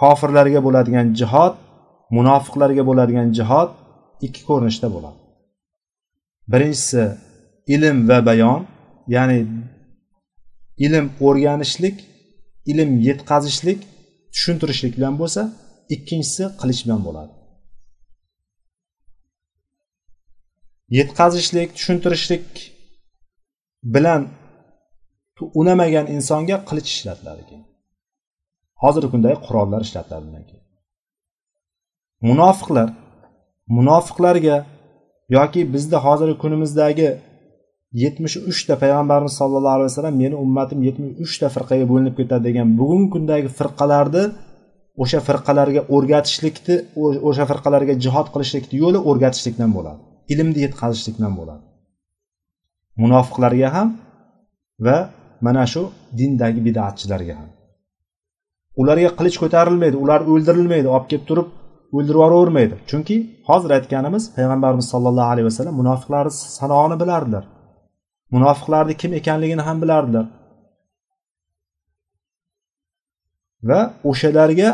[0.00, 1.54] kofirlarga bo'ladigan jihod
[2.16, 3.70] munofiqlarga bo'ladigan jihod
[4.26, 5.18] ikki ko'rinishda bo'ladi.
[6.52, 7.02] Birinchisi
[7.74, 8.60] ilm va bayon
[9.14, 9.38] ya'ni
[10.86, 11.96] ilm o'rganishlik
[12.70, 13.80] ilm yetkazishlik
[14.34, 15.42] tushuntirishlik bilan bo'lsa
[15.94, 17.32] ikkinchisi qilich bilan bo'ladi.
[20.88, 22.44] Yetkazishlik tushuntirishlik
[23.94, 24.28] bilan
[25.60, 27.64] unamagan insonga qilich ishlatiladi keyin.
[28.82, 30.64] Hozirgi kundagi qurollar ishlatiladi undan keyin.
[32.28, 32.88] Munofiqlar
[33.76, 34.56] munofiqlarga
[35.36, 37.08] yoki bizni hozirgi kunimizdagi
[38.02, 43.08] yetmish uchta payg'ambarimiz sollallohu alayhi vasallam meni ummatim yetmish uchta firqaga bo'linib ketadi degan bugungi
[43.14, 44.24] kundagi firqalarni
[45.02, 46.76] o'sha firqalarga o'rgatishlikni
[47.28, 50.02] o'sha firqalarga jihod qilishlikni yo'li o'rgatishlikdan bo'ladi.
[50.32, 51.64] Ilmni yetqazishlikdan bo'ladi.
[53.02, 53.88] Munofiqlarga ham
[54.86, 54.96] va
[55.46, 55.82] mana shu
[56.18, 57.50] dindagi bidatchilarga ham.
[58.80, 61.48] Ularga qilich ko'tarilmaydi ular o'ldirilmaydi olib kelib turib
[61.96, 62.74] o'ldirib yuboravermaydi.
[62.90, 63.16] Chunki
[63.48, 67.44] hozir aytganimiz payg'ambarimiz sollallohu alayhi vasallam munofiqlarni sanog'ini bilardilar.
[68.34, 70.26] Munofiqlarni kim ekanligini ham bilardilar.
[73.68, 74.68] Va o'shalarga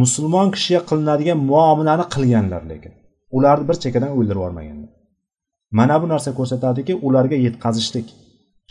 [0.00, 2.92] musulmon kishiga qilinadigan muomalani qilganlar lekin.
[3.36, 4.88] Ularni bir chekkadan o'ldirib yubormaganda
[5.78, 8.06] mana bu narsa ko'rsatadiki ularga yetkazishlik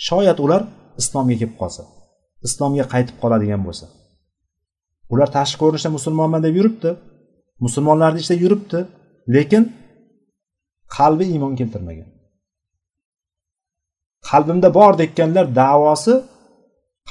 [0.08, 0.62] shoyat ular
[1.02, 1.84] islomga kelib qolsa
[2.48, 3.86] islomga qaytib qoladigan bo'lsa.
[5.14, 6.92] Ular tashqi ko'rinishda musulmonman deb yuribdi.
[7.66, 8.80] Musulmonlarni ichida yuribdi
[9.36, 9.64] lekin
[10.98, 12.10] qalbi iymon keltirmagan.
[14.30, 16.16] Qalbimda bor deganlar davosi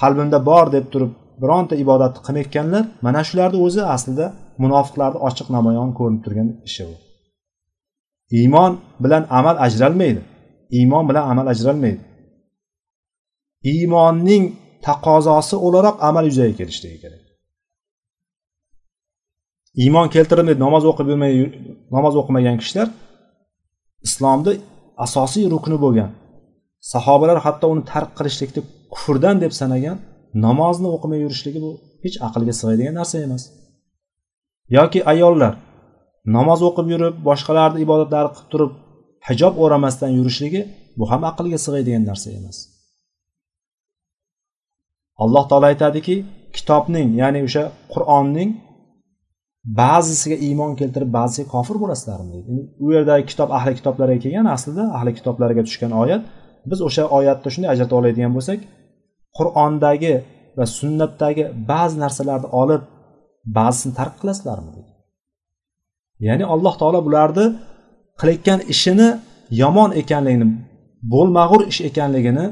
[0.01, 4.27] qalbimda bor deb turib bironta ibodatni qilmayotganlar mana shularni o'zi aslida
[4.63, 6.97] munofiqlarni ochiq namoyon ko'rinib turgan ishi bu.
[8.39, 8.73] Iymon
[9.03, 10.23] bilan amal ajralmaydi.
[10.79, 12.03] Iymon bilan amal ajralmaydi.
[13.73, 14.45] Iymonning
[14.87, 17.23] taqozosi o'laroq amal yuzaga kelishligi kerak.
[19.83, 21.33] Iymon keltirilmaydi namoz o'qib yurmay
[21.97, 22.89] namoz o'qimagan kishilar
[24.07, 24.53] islomni
[25.05, 26.11] asosiy rukni bo'lgan.
[26.93, 28.63] Sahobalar hatto uni tark qilishlikni
[28.95, 29.97] kufrdan deb sanagan
[30.47, 31.71] namozni o'qimay yurishligi bu
[32.05, 33.43] hech aqlga sig'adigan narsa emas.
[34.77, 35.53] Yoki ayollar
[36.37, 38.73] namoz o'qib yurib boshqalarni ibodatlari qilib turib
[39.29, 40.63] hijob o'ramasdan yurishligi
[40.99, 42.59] bu ham aqlga sig'aydigan narsa emas.
[45.23, 46.17] Alloh taolo aytadiki
[46.57, 47.65] kitobning ya'ni o'sha
[47.95, 48.51] qur'onning
[49.81, 52.53] ba'zisiga iymon keltirib ba'zisiga kofir bo'lasizlarmi deydi.
[52.85, 56.23] U yerdagi kitob ahli kitoblarga kelgan aslida ahli kitoblarga tushgan oyat
[56.71, 58.61] biz o'sha oyatni shunday ajratib oladigan bo'lsak
[59.39, 60.15] qur'ondagi
[60.59, 62.83] va sunnatdagi ba'zi narsalarni olib
[63.59, 64.71] ba'zisini tark qilasizlarmi?
[64.77, 64.90] deydi
[66.27, 67.47] ya'ni alloh taolo bularni
[68.21, 69.09] qilayotgan ishini
[69.63, 70.47] yomon ekanligini
[71.13, 72.45] bo'lmag'ur ish ekanligini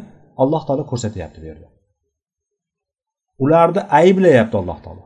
[0.42, 1.68] alloh taolo ko'rsatyapti bu yerda
[3.38, 5.04] ularni ayblayapti alloh taolo.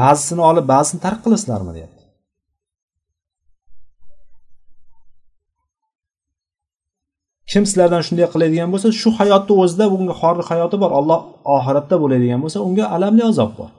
[0.00, 2.02] Ba'zisini olib ba'zisini tark qilasizlarmi deyapti.
[7.50, 11.20] Kim sizlardan shunday qiladigan bo'lsa shu hayotni o'zida bunga xorliq hayoti bor olloh
[11.56, 13.70] oxiratda bo'ladigan bo'lsa unga alamli azob bor.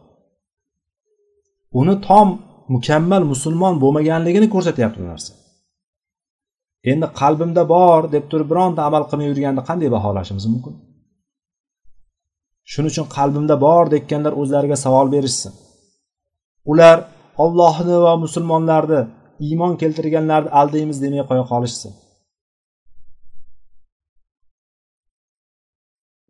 [1.79, 2.27] Uni tom
[2.75, 5.33] mukammal musulmon bo'lmaganligini ko'rsatyapti bu narsa.
[6.91, 10.73] Endi qalbimda bor deb turib bironta amal qilmay yurganni qanday baholashimiz mumkin?
[12.71, 15.53] Shuning uchun qalbimda bor deganlar o'zlariga savol berishsin.
[16.71, 16.97] Ular
[17.43, 19.01] ollohni va musulmonlarni
[19.47, 21.91] iymon keltirganlarni aldaymiz demay qo'ya qolishsin.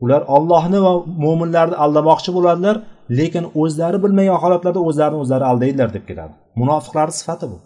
[0.04, 0.94] Ular ollohni va
[1.26, 2.76] mo'minlarni aldamoqchi bo'ladilar
[3.20, 6.34] lekin o'zlari bilmagan holatlarda o'zlarini o'zlari aldaydilar deb keladi.
[6.62, 7.58] Munofiqlarni sifati bu.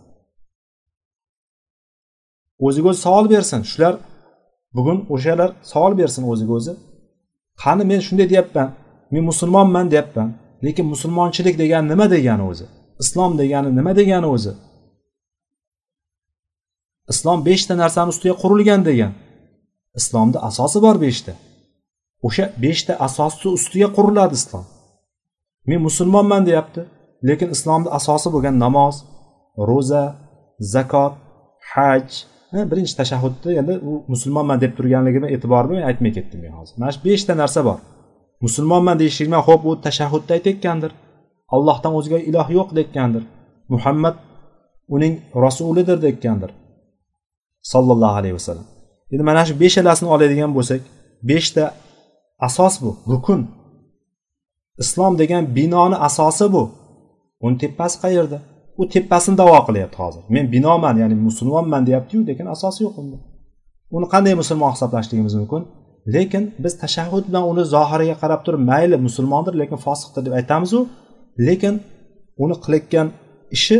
[2.65, 3.61] O'ziga o'zi savol bersin.
[3.71, 3.93] Shular
[4.77, 6.73] bugun o'shalar savol bersin o'ziga o'zi.
[7.63, 8.69] Qani men shunday deyapman
[9.13, 10.29] men musulmonman deyapman
[10.65, 12.65] lekin musulmonchilik degani nima degani o'zi?
[13.03, 14.51] Islom degani nima degani o'zi?
[17.13, 19.11] Islom beshta narsani ustiga qurilgan degan.
[19.99, 21.33] Islomni asosi bor beshta.
[22.27, 24.65] O'sha beshta asosni ustiga quriladi islom.
[25.69, 26.81] Men musulmonman deyapti
[27.29, 28.95] lekin islomni asosi bo'lgan namoz
[29.69, 30.03] ro'za
[30.73, 31.13] zakot
[31.73, 32.07] haj
[32.71, 36.75] birinchi tashahhudni endi u musulmonman deb turganligimni e'tibor bilan aytmay ketdim men hozir.
[36.79, 37.79] Mana shu beshta narsa bor.
[38.45, 40.91] Musulmonman deyishlik bilan ho'p u tashahhudda aytayotgandir.
[41.55, 43.23] Allohdan o'zga iloh yo'q deyotgandir.
[43.73, 44.15] Muhammad
[44.95, 45.13] uning
[45.45, 46.51] rasulidir deyotgandir.
[47.71, 48.67] Sollallohu alayhi vasallam.
[49.13, 50.81] Endi mana shu beshalasini oladigan bo'lsak
[51.29, 51.63] beshta
[52.39, 53.47] asos bu rukun.
[54.77, 56.63] Islom degan binoni asosi bu.
[57.41, 58.39] Uni tepasi qayerda?
[58.77, 60.21] U tepasini davo qilyapti hozir.
[60.29, 63.17] Men binoman ya'ni musulmonman deyaptiyu lekin asosi yo'q unda.
[63.95, 65.63] Uni qanday musulmon hisoblashligimiz mumkin?
[66.15, 70.79] Lekin biz tashahhud bilan uni zohiriga qarab turib mayli musulmondir lekin fosiqdir deb aytamizu.
[71.47, 71.75] Lekin
[72.43, 73.07] uni qilayotgan
[73.57, 73.77] ishi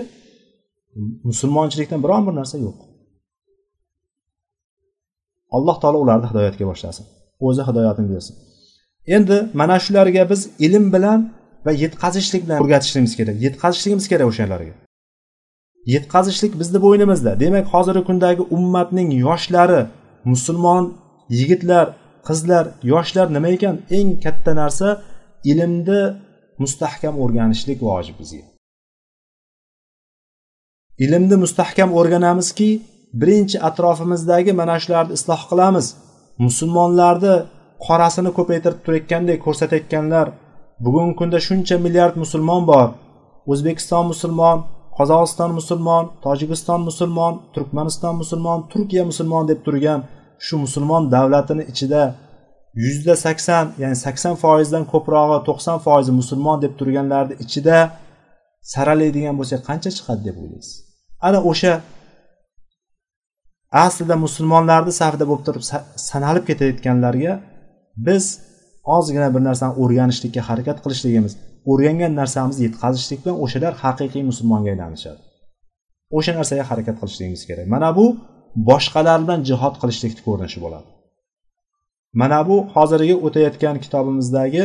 [1.29, 2.77] musulmonchilikdan biron bir narsa yo'q.
[5.57, 7.05] Alloh taolo ularni hidoyatga boshlasin.
[7.47, 8.35] O'zi hidoyatini bersin.
[9.15, 11.19] Endi mana shularga biz ilm bilan
[11.65, 13.35] va yetkazishlik bilan o'rgatishligimiz kerak.
[13.45, 14.73] Yetkazishligimiz kerak o'shalarga.
[15.95, 17.31] Yetkazishlik bizni bo'ynimizda.
[17.43, 19.81] Demak hozirgi kundagi ummatning yoshlari
[20.31, 20.83] musulmon
[21.39, 21.85] yigitlar
[22.27, 23.75] qizlar yoshlar nima ekan?
[23.97, 24.87] Eng katta narsa
[25.51, 26.01] ilmni
[26.63, 28.45] mustahkam o'rganishlik vojib bizga
[31.05, 32.69] ilmni mustahkam o'rganamizki
[33.21, 35.85] birinchi atrofimizdagi mana shularni isloh qilamiz.
[36.45, 37.35] Musulmonlarni
[37.85, 40.27] qorasini ko'paytirib turayotgandek ko'rsatayotganlar
[40.85, 42.87] bugungi kunda shuncha milliard musulmon bor.
[43.51, 44.57] O'zbekiston musulmon
[44.97, 49.99] qozog'iston musulmon tojikiston musulmon turkmaniston musulmon turkiya musulmon deb turgan
[50.45, 52.03] shu musulmon davlatini ichida
[52.83, 57.77] yuzda sakson ya'ni sakson foizdan ko'prog'i to'qson foizi musulmon deb turganlarni ichida
[58.73, 60.73] saralaydigan bo'lsak qancha chiqadi deb o'ylaysiz?
[61.27, 61.73] Ana o'sha
[63.85, 65.63] aslida musulmonlarni safida bo'lib turib
[66.09, 67.33] sanalib ketayotganlarga
[68.07, 68.25] biz
[68.95, 71.33] ozgina bir narsani o'rganishlikka harakat qilishligimiz
[71.71, 75.21] o'rgangan narsamizni yetkazishlik bilan o'shalar haqiqiy musulmonga aylanishadi.
[76.17, 77.65] O'sha narsaga harakat qilishligimiz kerak.
[77.75, 78.05] Mana bu
[78.69, 80.87] boshqalar bilan jihod qilishlikni ko'rinishi bo'ladi.
[82.21, 84.63] Mana bu hozirgi o'tayotgan kitobimizdagi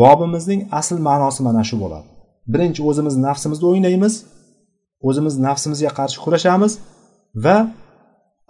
[0.00, 2.06] bobimizning asl ma'nosi mana shu bo'ladi.
[2.52, 4.14] Birinchi o'zimiz nafsimizni o'ynaymiz
[5.08, 6.72] o'zimiz nafsimizga qarshi kurashamiz
[7.44, 7.56] va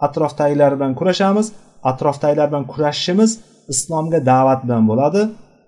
[0.07, 1.47] atrofdagilar bilan kurashamiz
[1.91, 3.31] atrofdagilar bilan kurashishimiz
[3.73, 5.21] islomga da'vat bilan bo'ladi.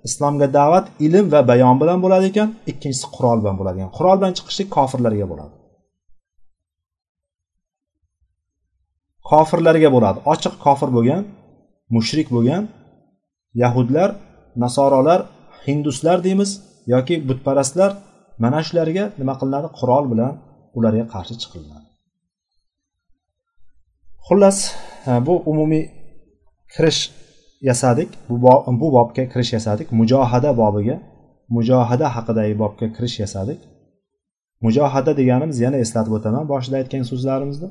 [0.07, 2.49] Islomga da'vat ilm va bayon bilan bo'ladi ekan.
[2.71, 3.75] Ikkinchisi qurol bilan bo'ladi.
[3.79, 5.53] Ekan qurol bilan chiqishlik kofirlarga bo'ladi.
[9.29, 10.17] Kofirlarga bo'ladi.
[10.33, 11.23] Ochiq kofir bo'lgan
[11.95, 12.63] mushrik bo'lgan
[13.63, 14.09] yahudlar
[14.63, 15.19] nasorolar
[15.65, 16.51] hinduslar deymiz
[16.93, 17.91] yoki butparastlar
[18.43, 19.67] mana shularga nima qilinadi?
[19.79, 20.33] Qurol bilan
[20.77, 21.87] ularga qarshi chiqilinadi.
[24.27, 24.57] Xullas
[25.27, 25.83] bu umumiy
[26.73, 27.01] kirish
[27.69, 28.09] yasadik.
[28.29, 28.35] Bu
[28.81, 29.87] bu bobga kirish yasadik.
[29.99, 30.97] Mujohada bobiga
[31.55, 33.59] mujohada haqidagi bobga kirish yasadik.
[34.65, 37.67] Mujohada deganimiz yana eslatib o'taman boshida aytgan so'zlarimizda.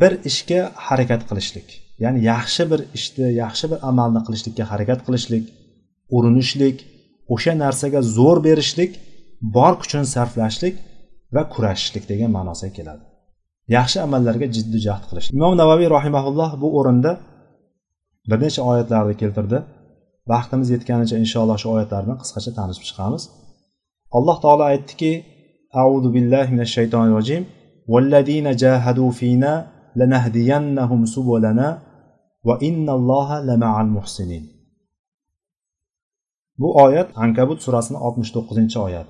[0.00, 1.68] Bir ishga harakat qilishlik
[2.04, 5.44] ya'ni yaxshi bir ishni yaxshi bir amalni qilishlikka harakat qilishlik
[6.16, 6.76] urinishlik
[7.34, 8.92] o'sha narsaga zo'r berishlik
[9.56, 10.74] bor kuchini sarflashlik
[11.34, 13.02] va kurashishlik degan ma'nosiga keladi.
[13.76, 15.26] Yaxshi amallarga jiddiy jahd qilish.
[15.38, 17.12] Imom navaviy rahimaulloh bu o'rinda
[18.29, 19.57] bir necha oyatlarni keltirdi
[20.31, 23.23] vaqtimiz yetganicha inshaalloh shu oyatlarni qisqacha tanishib chiqamiz
[24.17, 25.11] alloh taolo aytdiki
[25.83, 27.43] auzu billahi minash shaytonir rojim
[27.93, 29.53] والذين جاهدوا فينا
[29.99, 31.67] لنهدينهم سبلنا
[32.47, 34.43] وإن الله لمع المحسنين
[36.61, 39.09] bu oyat ankabut surasini oltmish to'qqizinchi oyat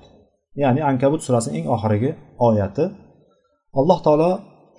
[0.62, 2.10] ya'ni ankabut surasini eng oxirgi
[2.48, 2.84] oyati
[3.78, 4.30] alloh taolo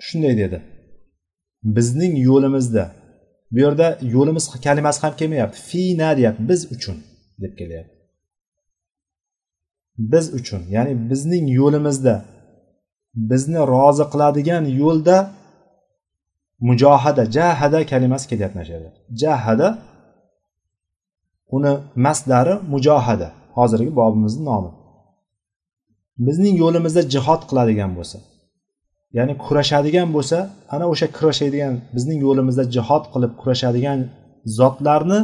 [0.07, 0.57] shunday dedi
[1.75, 2.85] bizning yo'limizda
[3.52, 5.58] bu yerda yo'limiz kalimasi ham kelmayapti.
[5.68, 6.96] Fina deyapti biz uchun
[7.42, 7.96] deb kelyapti.
[10.12, 12.14] Biz uchun ya'ni bizning yo'limizda
[13.30, 15.16] bizni rozi qiladigan yo'lda
[16.68, 18.90] mujohada jahada kalimasi kelyapti mana shu yerda.
[19.22, 19.68] Jahada
[21.56, 21.72] uni
[22.06, 23.28] masdari mujohada.
[23.56, 24.70] Hozirgi bobimizni nomi.
[26.26, 28.18] Bizning yo'limizda jihod qiladigan bo'lsa
[29.16, 30.38] ya'ni kurashadigan bo'lsa
[30.74, 33.98] ana o'sha kurashadigan bizning yo'limizda jihod qilib kurashadigan
[34.58, 35.20] zotlarni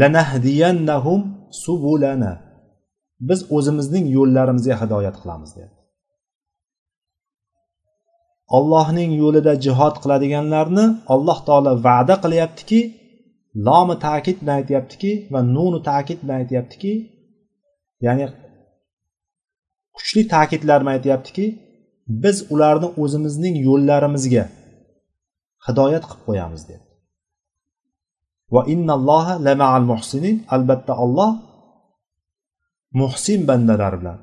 [0.00, 1.20] lanahdiyannahum
[1.64, 2.32] subulana.
[3.28, 5.82] Biz o'zimizning yo'llarimizga hidoyat qilamiz deyapti.
[8.56, 10.84] Ollohning yo'lida jihod qiladiganlarni
[11.14, 12.80] alloh taolo va'da qilyaptiki
[13.66, 16.92] lomi ta'kid bilan aytyaptiki va nuni ta'kid bilan aytyaptiki
[18.06, 18.26] ya'ni
[19.96, 21.46] kuchli ta'kidlar bilan aytyaptiki
[22.08, 24.44] biz ularni o'zimizning yo'llarimizga
[25.66, 26.84] hidoyat qilib qo'yamiz dedi.
[28.54, 30.36] Va innalloha lama'al muhsinin.
[30.54, 31.32] Albatta olloh
[33.00, 34.18] muhsin bandalar bilan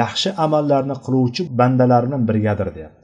[0.00, 3.02] yaxshi amallarni qiluvchi bandalar bilan birgadir deyapti.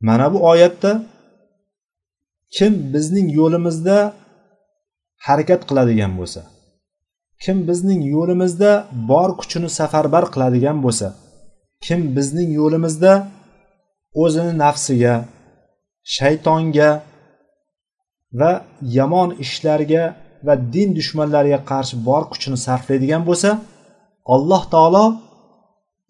[0.00, 0.92] Mana bu oyatda
[2.56, 3.96] kim bizning yo'limizda
[5.26, 6.40] harakat qiladigan bo'lsa
[7.44, 8.70] kim bizning yo'limizda
[9.10, 11.08] bor kuchini safarbar qiladigan bo'lsa
[11.84, 13.12] kim bizning yo'limizda
[14.22, 15.14] o'zini nafsiga
[16.16, 16.90] shaytonga
[18.40, 18.52] va
[18.98, 20.04] yomon ishlarga
[20.46, 23.50] va din dushmanlariga qarshi bor kuchini sarflaydigan bo'lsa
[24.34, 25.04] alloh taolo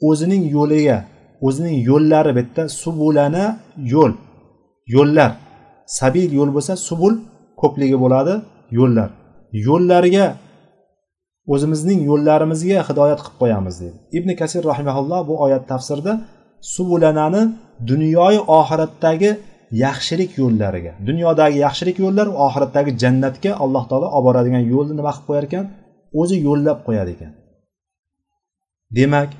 [0.08, 0.98] o'zining yo'liga
[1.46, 3.44] o'zining yo'llari bu yerda subulana
[3.94, 4.12] yo'l
[4.94, 5.30] yo'llar.
[5.98, 7.14] Sabil yo'l bo'lsa subul
[7.60, 8.34] ko'pligi bo'ladi
[8.78, 9.08] yo'llar.
[9.66, 10.26] Yo'llariga
[11.52, 13.96] o'zimizning yo'llarimizga hidoyat qilib qo'yamiz deydi.
[14.18, 16.12] Ibn kasir rahimaulloh bu oyat tafsirida
[16.74, 17.42] subulanani
[17.90, 19.30] dunyoyu oxiratdagi
[19.84, 25.44] yaxshilik yo'llariga dunyodagi yaxshilik yo'llar oxiratdagi jannatga alloh taolo olib boradigan yo'lni nima qilib qo'yar
[25.48, 25.66] ekan?
[26.20, 27.32] O'zi yo'llab qo'yadi ekan.
[28.98, 29.30] Demak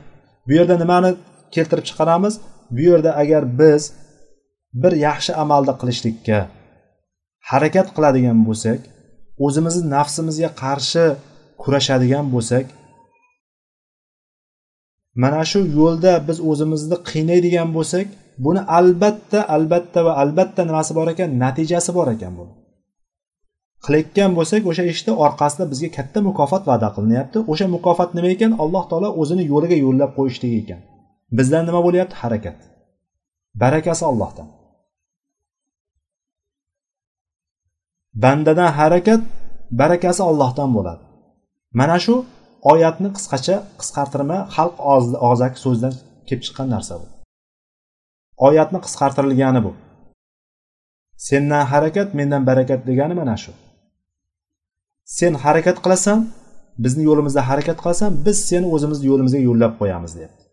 [0.46, 1.11] bu yerda nimani
[1.54, 2.34] keltirib chiqaramiz?
[2.76, 3.82] Bu yerda agar biz
[4.82, 6.38] bir yaxshi amalni qilishlikka
[7.50, 8.80] harakat qiladigan bo'lsak
[9.46, 11.04] o'zimizni nafsimizga qarshi
[11.62, 12.66] kurashadigan bo'lsak
[15.22, 18.06] mana shu yo'lda biz o'zimizni qiynaydigan bo'lsak
[18.44, 21.30] buni albatta albatta va albatta nimasi bor ekan?
[21.42, 22.44] Natijasi bor ekan bu.
[23.84, 27.38] Qilayotgan bo'lsak o'sha ishni orqasida bizga katta mukofot va'da qilinyapti.
[27.52, 28.52] O'sha mukofot nima ekan?
[28.62, 30.80] Alloh taolo o'zini yo'liga yo'llab qo'yishligi ekan.
[31.38, 32.14] Bizdan nima bo'lyapti?
[32.22, 32.59] Harakat.
[33.62, 34.48] Barakasi ollohdan
[38.22, 39.20] bandadan harakat
[39.80, 41.02] barakasi ollohdan bo'ladi.
[41.81, 42.14] Mana shu
[42.72, 44.76] oyatni qisqacha qisqartirma xalq
[45.29, 45.95] og'zaki so'zdan
[46.29, 47.07] kelib chiqqan narsa bu.
[48.49, 49.72] Oyatni qisqartirilgani bu.
[51.29, 53.53] Sendan harakat mendan barakat degani mana shu.
[55.18, 56.18] Sen harakat qilasan
[56.85, 60.45] bizni yo'limizda harakat qilasan biz seni o'zimizni yo'limizga yo'llab qo'yamiz deyapti.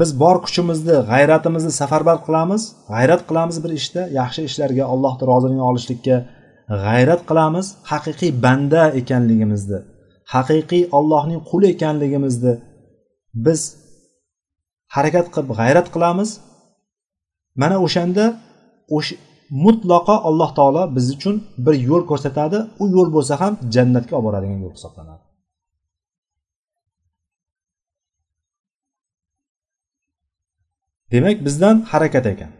[0.00, 2.62] Biz bor kuchimizni g'ayratimizni safarbar qilamiz
[2.92, 6.16] g'ayrat qilamiz bir ishda yaxshi ishlarga allohni roziligini olishlikka
[6.68, 9.80] g'ayrat qilamiz haqiqiy banda ekanligimizni
[10.34, 12.54] haqiqiy ollohning quli ekanligimizni
[13.46, 13.60] biz
[14.94, 16.30] harakat qilib g'ayrat qilamiz.
[17.62, 18.24] Mana o'shanda
[18.96, 19.14] o'sha
[19.64, 22.58] mutlaqo alloh taolo biz uchun bir yo'l ko'rsatadi.
[22.82, 25.24] U yo'l bo'lsa ham jannatga olib boradigan yo'l hisoblanadi.
[31.12, 32.52] Demak bizdan harakat ekan.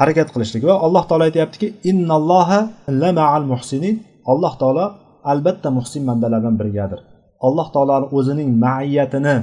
[0.00, 2.60] Harakat qilishlik va alloh taolo aytyaptiki innalloha
[3.02, 3.96] lamaal muhsinin.
[4.32, 4.84] Alloh taolo
[5.32, 7.00] albatta muhsin bandalar bilan birgadir
[7.46, 9.36] alloh taoloni o'zining maiyatini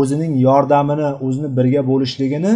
[0.00, 2.52] o'zining yordamini o'zini birga bo'lishligini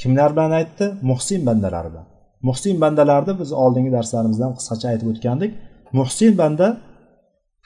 [0.00, 0.84] kimlar bilan aytdi?
[1.10, 2.06] Muhsin bandalar bilan.
[2.48, 5.50] Muhsin bandalarni biz oldingi darslarimizda qisqacha aytib o'tgandik.
[5.98, 6.66] Muhsin banda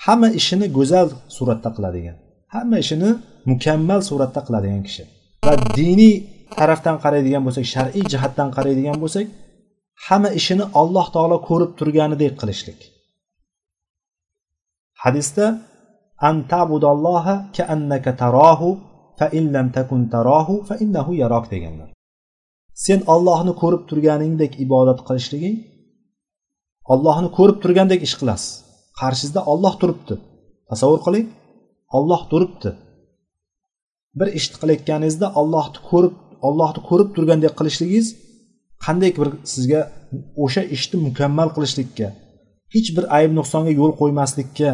[0.07, 2.17] hamma ishini go'zal suratda qiladigan
[2.55, 3.11] hamma ishini
[3.51, 5.03] mukammal suratda qiladigan kishi
[5.47, 6.15] va diniy
[6.57, 9.27] tarafdan qaraydigan bo'lsak shar'iy jihatdan qaraydigan bo'lsak
[10.07, 12.81] hamma ishini alloh taolo ko'rib turganidek qilishlik.
[15.03, 15.47] Hadisda
[16.29, 18.69] an tabudalloha kaannaka tarohu
[19.19, 21.89] fa in lam takun tarohu fa innahu yarok deganlar.
[22.85, 25.57] Sen ollohni ko'rib turganingdek ibodat qilishliging
[26.93, 28.51] ollohni ko'rib turgandek ish qilasiz.
[29.01, 30.15] Qarshingizda olloh turibdi.
[30.71, 31.27] Tasavvur qiling
[31.97, 32.71] olloh turibdi.
[34.19, 36.15] Bir ishni qilayotganingizda ollohni ko'rib
[36.47, 38.07] ollohni ko'rib turgandek qilishligingiz
[38.85, 39.81] qanday bir sizga
[40.45, 42.09] o'sha ishni mukammal qilishlikka
[42.75, 44.71] hech bir ayb nuqsonga yo'l qo'ymaslikka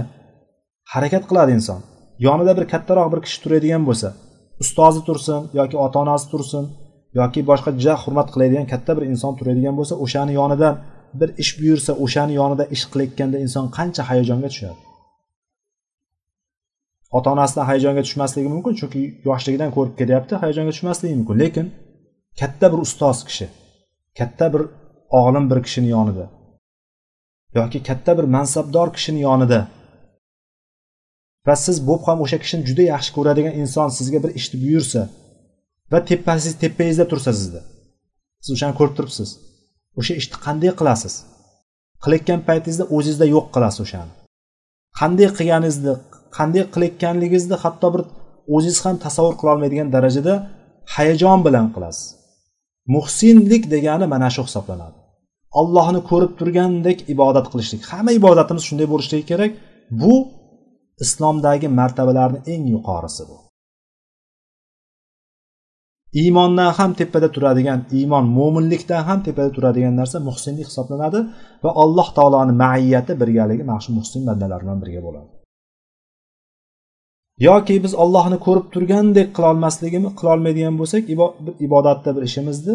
[0.92, 1.80] harakat qiladi inson.
[2.26, 4.08] Yonida bir kattaroq bir kishi turadigan bo'lsa
[4.62, 6.64] ustozi tursin yoki ota onasi tursin
[7.20, 10.74] yoki boshqa juda hurmat qiladigan katta bir inson turadigan bo'lsa o'shani yonidan
[11.20, 14.78] bir ish buyursa o'shani yonida ish qilayotganda inson qancha hayajonga tushadi?
[17.16, 21.36] Ota onasidan hayajonga tushmasligi mumkin chunki yoshligidan ko'rib kelyapti hayajonga tushmasligi mumkin.
[21.42, 21.66] Lekin
[22.40, 23.46] katta bir ustoz kishi
[24.18, 24.62] katta bir
[25.20, 26.26] olim bir kishini yonida
[27.58, 29.60] yoki katta bir mansabdor kishini yonida
[31.46, 35.02] va siz bo'lib ham o'sha kishini juda yaxshi ko'radigan inson sizga bir ishni buyursa
[35.92, 37.60] va tepasiz tepangizda tursa sizni
[38.44, 39.30] siz o'shani ko'rib turibsiz.
[40.00, 41.14] O'sha ishni qanday qilasiz?
[42.04, 44.12] Qilayotgan paytingizda o'zingizda yo'q qilasiz o'shani.
[45.00, 45.94] Qanday qilganingizni
[46.36, 48.02] qanday qilayotganligingizni hatto bir
[48.54, 50.34] o'zingiz ham tasavvur qilolmaydigan darajada
[50.94, 52.06] hayajon bilan qilasiz.
[52.94, 54.98] Muhsinlik degani mana shu hisoblanadi.
[55.60, 57.82] Allohni ko'rib turgandek ibodat qilishlik.
[57.90, 59.52] Hamma ibodatimiz shunday bo'lishligi kerak.
[60.00, 60.14] Bu
[61.04, 63.36] islomdagi martabalarni eng yuqorisi bu.
[66.20, 71.20] Iymondan ham tepada turadigan iymon mo'minlikdan ham tepada turadigan narsa muhsinlik hisoblanadi
[71.64, 75.30] va alloh taoloni maiyati birgaligi mana shu muhsin bandalar bilan birga bo'ladi.
[77.38, 81.02] Yoki biz ollohni ko'rib turgandek qilolmasligimiz qilolmaydigan bo'lsak
[81.66, 82.74] ibodatda bir ishimizni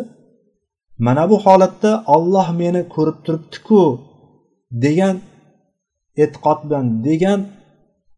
[1.07, 3.81] mana bu holatda olloh meni ko'rib turibdiku
[4.85, 5.15] degan
[6.23, 7.39] e'tiqod bilan degan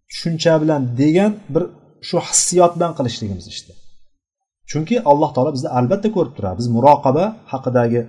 [0.09, 1.63] tushuncha bilan degan bir
[2.07, 3.73] shu hissiyot bilan qilishligimiz ishda
[4.71, 6.57] chunki alloh taolo bizni albatta ko'rib turadi.
[6.61, 8.01] Biz muroqaba haqidagi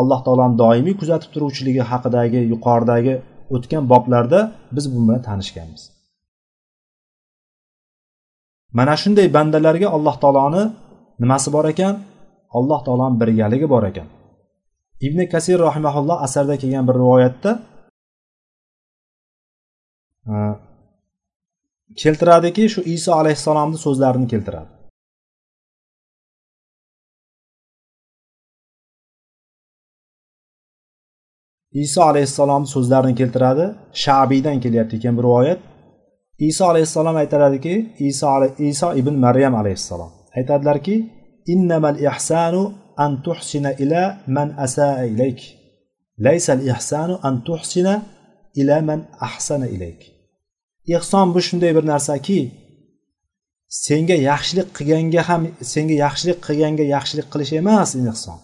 [0.00, 3.14] alloh taoloni doimiy kuzatib turuvchiligi haqidagi yuqoridagi
[3.54, 4.40] o'tgan boblarda
[4.76, 5.82] biz bu bilan tanishganmiz.
[8.72, 10.62] Mana shunday bandalarga alloh taoloni
[11.22, 11.94] nimasi bor ekan?
[12.58, 14.08] Alloh taoloni birgaligi bor ekan.
[15.06, 17.50] Ibn kasir rahimaulloh asarda kelgan bir rivoyatda
[20.30, 20.34] e,
[22.02, 24.70] keltiradiki shu iso alayhissalomni so'zlarini keltiradi.
[31.84, 33.64] Iso alayhissalomni so'zlarini keltiradi.
[34.04, 35.60] Shabiydan kelyapti ekan bir rivoyat.
[36.38, 38.26] Iso alayhissalom aytadilarki iso
[38.58, 40.10] iso ibn maryam alayhissalom.
[40.38, 40.96] Aytadilarki
[41.52, 42.62] innamal ihsanu
[43.04, 45.40] an tuhsina ila man asaa ilayk.
[46.26, 47.94] Laysa al ihsanu an tuhsina
[48.60, 50.00] ila man ahsana ilayk.
[50.96, 52.40] Ehson bu shunday bir narsaki
[53.84, 58.38] senga yaxshilik qilganga ham senga yaxshilik qilganga yaxshilik qilish emas ehson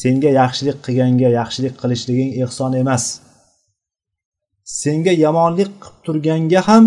[0.00, 3.04] senga yaxshilik qilganga yaxshilik qilishliging ehson emas.
[4.64, 6.84] Senga yomonlik qilib turganga ham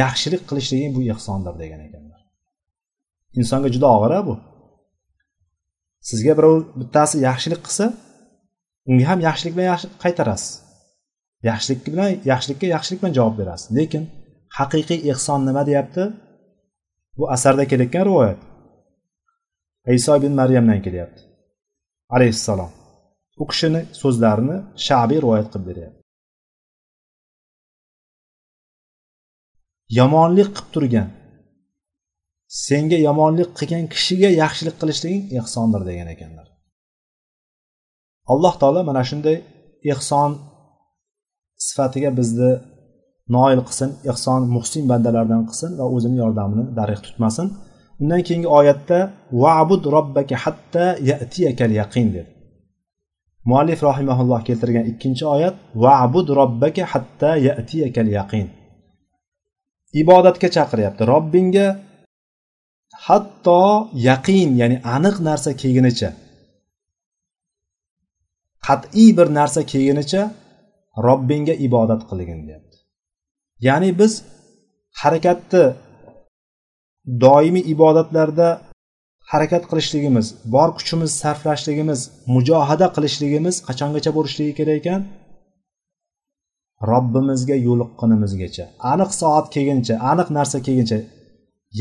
[0.00, 2.20] yaxshilik qilishliging bu ehsondir degan ekanlar.
[3.38, 4.34] Insonga juda og'ir bu.
[6.08, 7.86] Sizga birov bittasi yaxshilik qilsa
[8.90, 10.52] unga ham yaxshilik bilan qaytarasiz.
[11.48, 13.68] Yaxshilik bilan yaxshilikka yaxshilik bilan javob berasiz.
[13.78, 14.04] Lekin
[14.58, 16.02] haqiqiy ehson nima deyapti?
[17.18, 18.40] Bu asarda kelayotgan rivoyat.
[19.98, 21.22] Iso ibn maryamdan kelyapti.
[22.16, 22.70] Alayhissalom.
[23.42, 25.97] U kishini so'zlarini shabiy rivoyat qilib beryapti.
[29.96, 31.08] Yomonlik qilib turgan.
[32.66, 36.46] Senga yomonlik qilgan kishiga yaxshilik qilishliging ehsondir degan ekanlar.
[38.32, 39.36] Alloh taolo mana shunday
[39.92, 40.30] ehson
[41.66, 42.50] sifatiga bizni
[43.36, 47.46] noil qilsin ehson muhsin bandalardan qilsin va o'zini yordamini darig tutmasin.
[48.02, 48.98] Undan keyingi oyatda
[49.44, 52.30] vabud robbaka hatta yatiyakal yaqin dedi.
[53.48, 58.46] Muallif rohimaulloh keltirgan ikkinchi oyat vabud robbaka hatta yatiyakal yaqin
[60.02, 61.02] ibodatga chaqiryapti.
[61.12, 61.66] Robbingga
[63.06, 63.62] hatto
[64.08, 66.10] yaqin ya'ni aniq narsa kelgunicha
[68.66, 70.22] qat'iy bir narsa kelgunicha
[71.06, 72.76] robbingga ibodat qilgin deyapti.
[73.66, 74.12] Ya'ni biz
[75.00, 75.64] harakatni
[77.24, 78.48] doimiy ibodatlarda
[79.32, 82.00] harakat qilishligimiz bor kuchimiz sarflashligimiz
[82.34, 85.00] mujohada qilishligimiz qachongacha bo'lishligi kerak ekan?
[86.90, 90.98] Robbimizga yo'liqqunimizgacha aniq soat kelguncha aniq narsa kelguncha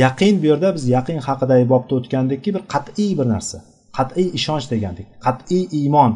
[0.03, 3.57] yaqin bu yerda biz yaqin haqidagi bobda o'tgandikki bir qat'iy bir narsa
[3.97, 6.11] qat'iy ishonch degandik qat'iy iymon.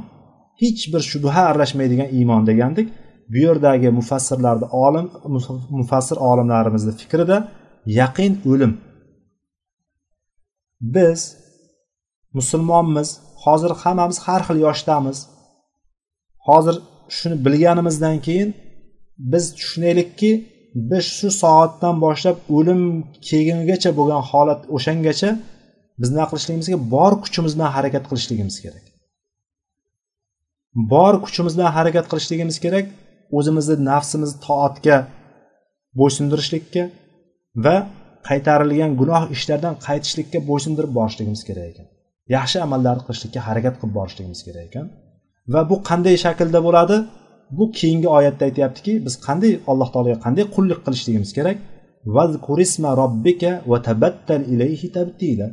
[0.62, 2.88] Hech bir shubha aralashmaydigan iymon degandik.
[3.32, 5.06] Bu yerdagi mufassirlarni olim
[5.80, 7.38] mufassir olimlarimizni fikrida
[8.00, 8.74] yaqin o'lim.
[10.96, 11.20] Biz
[12.38, 13.10] musulmonmiz
[13.44, 15.18] hozir hammamiz har xil yoshdamiz.
[16.48, 16.76] Hozir
[17.18, 18.50] shuni bilganimizdan keyin
[19.32, 20.32] biz tushunaylikki
[20.90, 22.82] biz shu soatdan boshlab o'lim
[23.28, 25.30] kelgunigacha bo'lgan holat o'shangacha
[26.02, 28.86] biz nima qilishligimiz kerak bor kuchimiz bilan harakat qilishligimiz kerak.
[30.94, 32.86] Bor kuchimiz bilan harakat qilishligimiz kerak
[33.38, 34.98] o'zimizni nafsimizni toatga
[36.00, 36.84] bo'ysundirishlikka
[37.66, 37.76] va
[38.30, 41.88] qaytarilgan gunoh ishlardan qaytishlikka bo'ysundirib borishligimiz kerak ekan.
[42.36, 44.86] Yaxshi amallarni qilishlikka harakat qilib borishligimiz kerak ekan.
[45.54, 46.98] Va bu qanday shaklda bo'ladi?
[47.58, 51.58] Bu keyingi oyatda aytyaptiki biz qanday alloh taologa qanday qullik qilishligimiz kerak?
[53.02, 55.48] Robbika va tabattal ilayhi tabtila.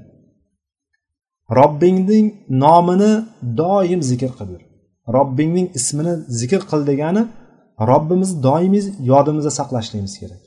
[1.58, 2.26] Robbingning
[2.64, 3.12] nomini
[3.60, 4.62] doim zikr qilib yur
[5.16, 7.22] robbingning ismini zikr qil degani
[7.90, 10.42] robbimizni doimiy yodimizda saqlashligimiz kerak.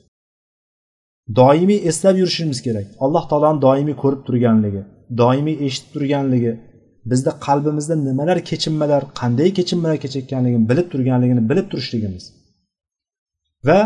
[1.40, 2.86] Doimiy eslab yurishimiz kerak.
[3.04, 4.82] Alloh taoloni doimiy ko'rib turganligi
[5.20, 6.52] doimiy eshitib turganligi
[7.10, 12.24] bizni qalbimizda nimalar kechinmalar qanday kechinmalar kechayotganligini bilib turganligini bilib turishligimiz
[13.68, 13.78] va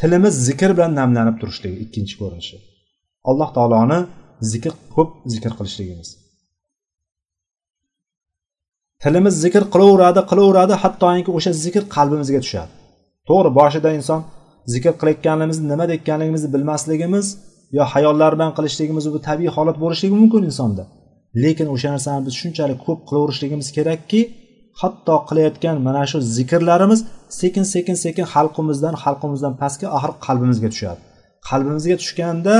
[0.00, 2.56] tilimiz zikr bilan namlanib turishligi ikkinchi ko'rinishi.
[3.30, 3.98] Alloh taoloni
[4.52, 6.08] zikr ko'p zikr qilishligimiz.
[9.02, 12.72] Tilimiz zikr qilaveradi qilaveradi hattoki o'sha zikr qalbimizga tushadi.
[13.28, 14.20] To'g'ri boshida inson
[14.72, 17.26] zikr qilayotganimizni nima deyotganligimizni bilmasligimiz
[17.76, 20.84] yo hayollar bilan qilishligimiz bu tabiiy holat bo'lishligi mumkin insonda.
[21.42, 24.20] Lekin o'sha narsani biz shunchalik ko'p qilaverishligimiz kerakki
[24.80, 27.00] hatto qilayotgan mana shu zikrlarimiz
[27.40, 31.00] sekin sekin sekin xalqimizdan xalqimizdan pastga oxiri qalbimizga tushadi.
[31.48, 32.54] Qalbimizga tushganda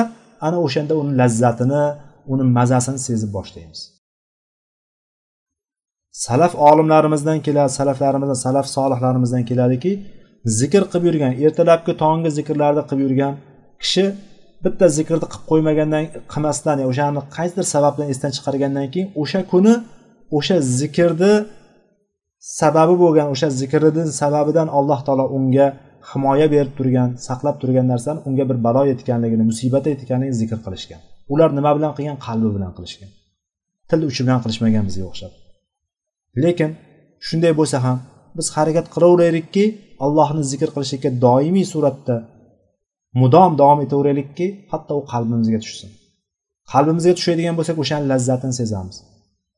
[0.47, 1.85] ana o'shanda uni lazzatini
[2.33, 3.81] uni mazasini sezib boshlaymiz.
[6.27, 9.93] Salaf olimlarimizdan keladi salaflarimizdan salaf solihlarimizdan keladiki
[10.59, 13.35] zikr qilib yurgan ertalabki tonggi zikrlarni qilib yurgan
[13.83, 14.05] kishi
[14.67, 19.75] bitta zikrni qilib qo'ymagandan qilmasdan o'shani qaysidir sababdan esdan chiqargandan keyin o'sha kuni
[20.39, 21.33] o'sha zikrni
[22.61, 25.67] sababi bo'lgan o'sha zikrni sababidan alloh taolo unga
[26.11, 31.01] himoya berib turgan saqlab turgan narsani unga bir balo yetganligini musibat yetganligini zikr qilishgan.
[31.33, 32.17] Ular nima bilan qilgan?
[32.27, 33.11] Qalbi bilan qilishgan.
[33.91, 35.33] Til uchi bilan qilishmagan bizga o'xshab.
[36.45, 36.71] Lekin
[37.27, 37.99] shunday bo'lsa ham
[38.39, 39.65] biz harakat qilaveraylikki
[40.05, 42.17] allohni zikr qilishlikka doimiy suratda
[43.21, 45.91] mudom davom etaveraylikki hatto u qalbimizga tushsin.
[46.73, 48.97] Qalbimizga tushadigan bo'lsak o'shani lazzatini sezamiz.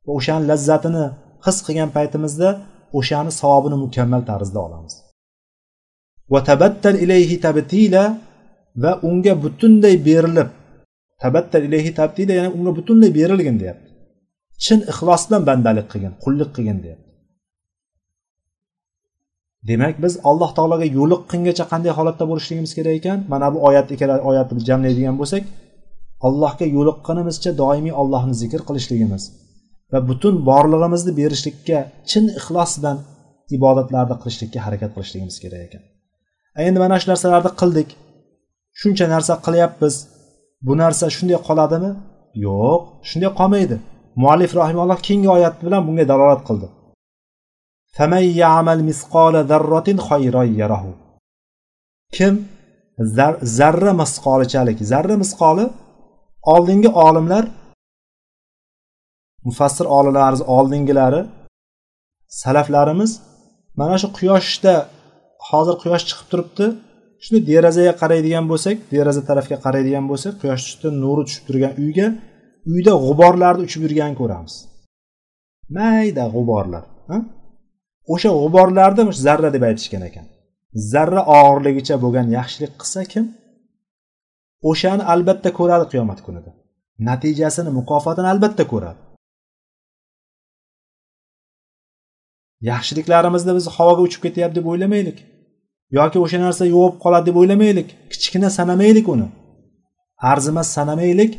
[0.05, 1.05] Va o'shani lazzatini
[1.47, 2.49] his qilgan paytimizda
[2.99, 4.95] o'shani savobini mukammal tarzda olamiz.
[6.33, 8.05] Va tabattal ilayhi tabtila
[8.83, 10.49] va unga butunlay berilib
[11.23, 13.89] tabattal ilayhi tabtila ya'ni unga butunlay berilgin deyapti.
[14.65, 17.08] Chin ixlos bilan bandalik qilgin qullik qilgin deyapti.
[19.71, 23.19] Demak biz alloh taologa yo'liqqungacha qanday holatda bo'lishligimiz kerak ekan.
[23.33, 25.43] Mana bu oyat ikkala oyatni jamlaydigan bo'lsak
[26.27, 29.23] allohga yo'liqqanimizcha doimiy allohni zikr qilishligimiz
[29.93, 31.79] va butun borlig'imizni berishlikka
[32.11, 32.99] chin ixlos bilan
[33.57, 35.83] ibodatlarni qilishlikka harakat qilishligimiz kerak ekan.
[36.67, 37.89] Endi mana shu narsalarni qildik.
[38.81, 39.95] Shuncha narsa qilyapmiz.
[40.67, 41.91] Bu narsa shunday qoladimi?
[42.47, 43.77] Yo'q shunday qolmaydi.
[44.23, 46.67] Muallif rahimalloh keyingi oyat bilan bunga dalolat qildi.
[52.17, 52.35] Kim
[53.59, 55.65] zarra misqolichalik zarra misqoli
[56.53, 57.45] oldingi olimlar
[59.49, 61.21] mufassir olimlarimiz oldingilari
[62.43, 63.13] salaflarimiz
[63.81, 64.75] mana shu quyoshda
[65.51, 66.67] hozir quyosh chiqib turibdi.
[67.25, 72.07] Shuni derazaga qaraydigan bo'lsak deraza tarafga qaraydigan bo'lsak tushdi nuri tushib turgan uyga
[72.73, 74.55] uyda g'uborlarni uchib yurganini ko'ramiz.
[75.77, 76.85] Mayda g'uborlar
[78.15, 80.27] o'sha g'uborlarni zarra deb aytishgan ekan.
[80.93, 83.25] Zarra og'irligicha bo'lgan yaxshilik qilsa kim?
[84.71, 86.51] O'shani albatta ko'radi qiyomat kunida.
[87.09, 89.01] Natijasini mukofotini albatta ko'radi.
[92.71, 95.19] Yaxshiliklarimizni biz havoga uchib ketyapti deb o'ylamaylik.
[95.99, 97.89] Yoki o'sha narsa yo'q qoladi deb o'ylamaylik.
[98.13, 99.27] Kichkina sanamaylik uni.
[100.33, 101.33] Arzimas sanamaylik.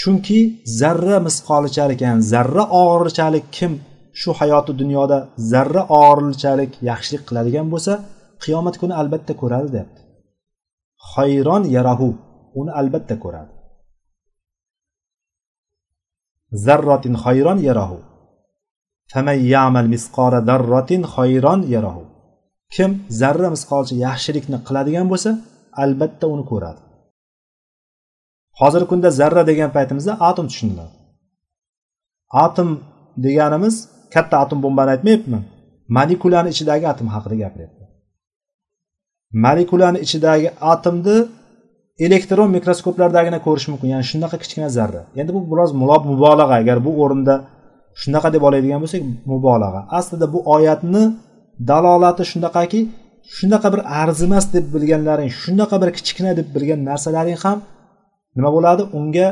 [0.00, 0.38] Chunki
[0.80, 3.72] zarra misqolichalik ya'ni zarra og'irchalik kim
[4.20, 5.18] shu hayoti dunyoda
[5.52, 7.92] zarra og'irlichalik yaxshilik qiladigan bo'lsa
[8.42, 10.00] qiyomat kuni albatta ko'radi deyapti
[11.14, 12.08] hayron yarahu
[12.60, 13.52] uni albatta ko'radi.
[16.66, 17.98] Zarratin hayron yarahu.
[20.48, 22.04] Darratin hayron yarahu.
[22.74, 22.90] Kim
[23.20, 25.30] zarra misqolcha yaxshilikni qiladigan bo'lsa
[25.82, 26.80] albatta uni ko'radi.
[28.60, 30.94] Hozirgi kunda zarra degan paytimizda atom tushuniladi.
[32.46, 32.68] Atom
[33.24, 33.74] deganimiz
[34.14, 35.42] katta atom bombani aytmayapman
[35.96, 37.88] molekulani ichidagi atom haqida gapiryapman
[39.44, 41.16] molekulani ichidagi atomni
[42.06, 45.02] elektron mikroskoplardagina ko'rish mumkin ya'ni shunaqa kichkina zarra.
[45.20, 45.70] Endi bu biroz
[46.10, 46.54] mubolag'a.
[46.62, 47.34] Agar bu o'rinda
[48.00, 49.02] shunaqa deb oladigan bo'lsak
[49.32, 49.80] mubolag'a.
[49.98, 51.02] Aslida bu oyatni
[51.70, 52.80] dalolati shunaqaki
[53.36, 57.58] shunaqa bir arzimas deb bilganlaring shunaqa bir kichkina deb bilgan narsalaring ham
[58.36, 58.82] nima bo'ladi?
[58.98, 59.26] Unga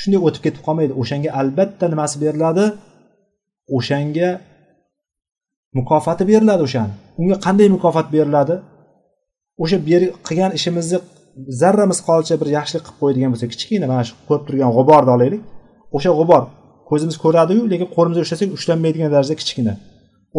[0.00, 0.92] shunday o'tib ketib qolmaydi.
[1.00, 2.64] O'shanga albatta nimasi beriladi?
[3.76, 4.30] O'shanga
[5.78, 6.92] mukofoti beriladi o'shani.
[7.20, 8.56] Unga qanday mukofot beriladi?
[9.62, 9.76] O'sha
[10.26, 10.98] qilgan ishimizni
[11.60, 15.42] zarra misqolcha bir yaxshilik qilib qo'yadigan bo'lsa kichkina mana shu ko'rib turgan g'uborni olaylik
[15.96, 16.42] o'sha g'ubor
[16.90, 19.74] ko'zimiz ko'radiyu lekin qo'limizga ushlasak ushlanmaydigan darajada kichkina.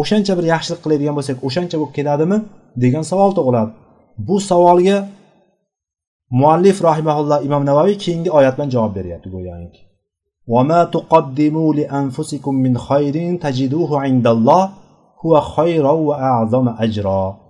[0.00, 2.38] O'shancha bir yaxshilik qiladigan bo'lsak o'shancha bo'lib ketadimi
[2.84, 3.70] degan savol tug'iladi.
[4.28, 4.98] Bu savolga
[6.40, 9.80] muallif rahimaulloh imom navoiy keyingi oyat bilan javob beryapti go'yoki.
[10.47, 14.63] وما تقدموا لأنفسكم من خير تجدوه عند الله
[15.25, 17.43] هو خيرا وأعظم أجرا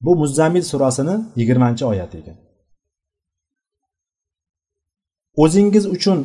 [0.00, 2.36] bu muzammil surasini yigirmanchi oyati ekan
[5.42, 6.18] o'zingiz uchun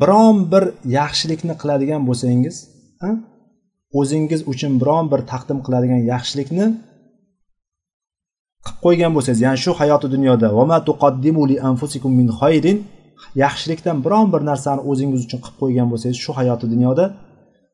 [0.00, 0.64] biron bir
[0.98, 2.56] yaxshilikni qiladigan bo'lsangiz
[4.00, 6.66] o'zingiz uchun biron bir taqdim qiladigan yaxshilikni
[8.66, 10.48] qilib qo'ygan bo'lsangiz ya'ni shu hayoti dunyoda
[12.18, 12.78] min xayrin
[13.43, 17.05] yaxshilikdan biron bir narsani o'zingiz uchun qilib qo'ygan bo'lsangiz shu hayoti dunyoda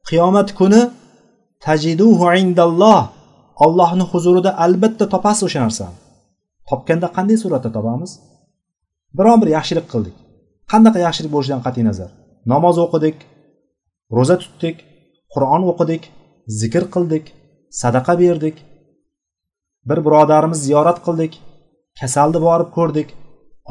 [0.09, 0.81] qiyomat kuni
[1.65, 3.03] tajiduhu indalloh.
[3.65, 5.95] Ollohni huzurida albatta topasiz o'sha narsani.
[6.69, 8.11] Topganda qanday suratda topamiz?
[9.17, 10.15] Biron bir yaxshilik qildik.
[10.71, 12.09] Qanaqa yaxshilik bo'lishidan qat'iy nazar?
[12.51, 13.17] Namoz o'qidik
[14.17, 14.75] ro'za tutdik
[15.33, 16.03] qur'on o'qidik
[16.61, 17.25] zikr qildik
[17.81, 18.55] sadaqa berdik
[19.89, 21.33] bir birodarimiz ziyorat qildik
[21.99, 23.09] kasalni borib ko'rdik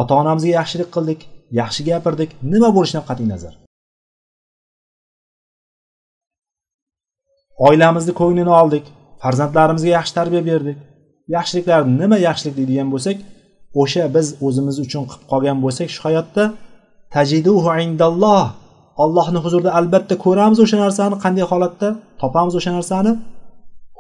[0.01, 1.21] ota onamizga yaxshilik qildik.
[1.61, 2.31] Yaxshi gapirdik.
[2.53, 3.55] Nima bo'lishidan qat'iy nazar.
[7.67, 8.85] Oilamizni ko'nglini oldik.
[9.23, 10.79] Farzandlarimizga yaxshi tarbiya berdik.
[11.37, 13.17] Yaxshiliklar nima yaxshilik deydigan bo'lsak
[13.83, 16.45] o'sha biz o'zimiz uchun qilib qolgan bo'lsak shu hayotda
[17.15, 18.45] tajiduhu indalloh.
[19.05, 21.89] Allohni huzurida albatta ko'ramiz o'sha narsani qanday holatda
[22.21, 23.13] topamiz o'sha narsani.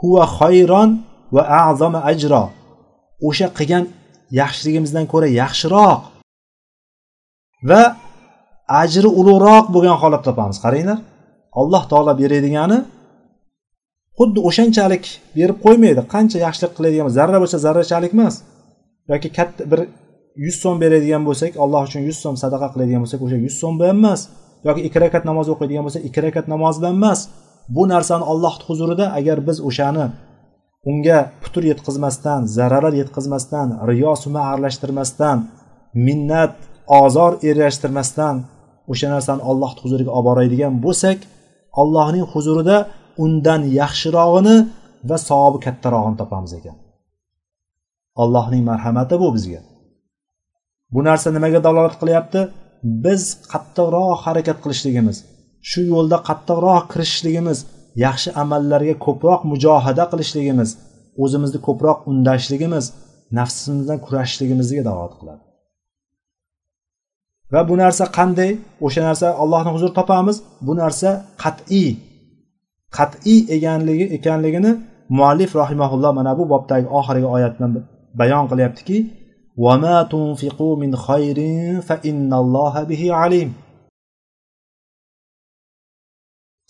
[0.00, 0.90] Huva xayron
[1.34, 2.42] va azama ajro.
[3.28, 3.84] O'sha qilgan
[4.40, 6.00] yaxshiligimizdan ko'ra yaxshiroq.
[7.70, 7.82] Va
[8.82, 10.58] ajri ulug'roq bo'lgan holat topamiz.
[10.64, 10.98] Qaranglar
[11.60, 12.78] alloh taolo beradigani
[14.18, 15.04] xuddi o'shanchalik
[15.36, 16.00] berib qo'ymaydi.
[16.14, 18.34] Qancha yaxshilik qiladigan zarra bo'lsa zarrachalik emas
[19.10, 19.80] yoki katta bir
[20.44, 23.96] yuz so'm beradigan bo'lsak alloh uchun yuz so'm sadaqa qiladigan bo'lsak o'sha yuz so'm bilan
[24.00, 24.20] emas
[24.68, 27.20] yoki ikki rakat namoz o'qiydigan bo'lsa ikki rakat namoz bilan emas.
[27.76, 30.06] Bu narsani ollohni huzurida agar biz o'shani
[30.90, 35.38] unga putur yetkazmasdan zararlar yetkazmasdan riyo suma aralashtirmasdan
[36.06, 36.54] minnat
[36.98, 38.36] ozor ergashtirmasdan
[38.92, 41.18] o'sha narsani alloh huzuriga olib boradigan bo'lsak
[41.82, 42.76] allohning huzurida
[43.24, 44.56] undan yaxshirog'ini
[45.08, 46.76] va savobi kattarog'ini topamiz ekan.
[48.22, 49.60] Allohning marhamati bu bizga.
[50.94, 52.40] Bu narsa nimaga dalolat qilyapti?
[53.04, 53.22] Biz
[53.52, 55.16] qattiqroq harakat qilishligimiz
[55.70, 57.58] shu yo'lda qattiqroq kirishishligimiz
[58.04, 60.70] yaxshi amallarga ko'proq mujohada qilishligimiz
[61.22, 62.84] o'zimizni ko'proq undashligimiz
[63.38, 65.42] nafsimizdan kurashishligimizga dalolat qiladi.
[67.53, 68.51] va bu narsa qanday
[68.85, 70.37] o'sha narsa allohni huzurida topamiz
[70.67, 71.09] bu narsa
[71.43, 71.89] qat'iy
[72.97, 74.71] qat'iy ekanligi ekanligini
[75.17, 77.71] muallif rahimaulloh mana bu bobdagi oxirgi oyat bilan
[78.19, 78.97] bayon qilyaptiki
[79.57, 81.37] وما تنفقوا من خير
[81.81, 83.53] فإن الله به عليم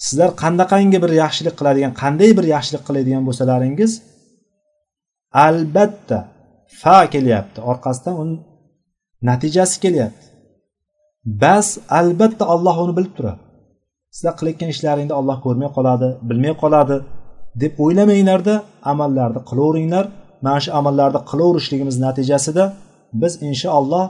[0.05, 3.91] sizlar qanaqangi bir yaxshilik qiladigan qanday bir yaxshilik qiladigan bo'lsalaringiz
[5.47, 6.17] albatta
[6.81, 8.35] fa kelyapti orqasidan uni
[9.29, 10.25] natijasi kelyapti
[11.24, 13.40] Bas albatta alloh uni bilib turadi.
[14.14, 16.96] Sizlar qilayotgan ishlaringni olloh ko'rmay qoladi bilmay qoladi
[17.62, 18.54] deb o'ylamanglarda
[18.92, 20.04] amallarni qilaveringlar.
[20.44, 22.64] Mana shu amallarni qilaverishligimiz natijasida
[23.22, 24.04] biz inshaalloh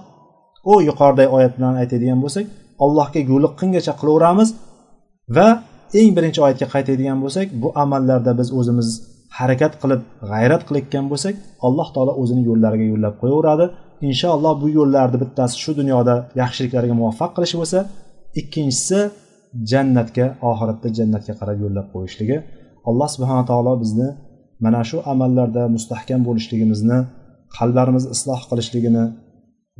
[0.72, 2.46] u yuqoridagi oyat bilan aytadigan bo'lsak
[2.84, 4.48] allohga yo'liqqungacha qilaveramiz
[5.36, 5.48] va
[6.00, 8.88] eng birinchi oyatga qaytadigan bo'lsak bu amallarda biz o'zimiz
[9.38, 10.00] harakat qilib
[10.30, 11.34] g'ayrat qilayotgan bo'lsak
[11.66, 13.64] alloh taolo o'zini yo'llariga yo'llab qo'yaveradi.
[14.08, 17.78] Inshaalloh bu yo'llarni bittasi shu dunyoda yaxshiliklarga muvaffaq qilishi bo'lsa
[18.40, 18.98] ikkinchisi
[19.70, 22.36] jannatga oxiratda jannatga qarab yo'llab qo'yishligi.
[22.88, 24.08] Alloh subhana taolo bizni
[24.64, 26.98] mana shu amallarda mustahkam bo'lishligimizni
[27.56, 29.04] qalblarimizni isloh qilishligini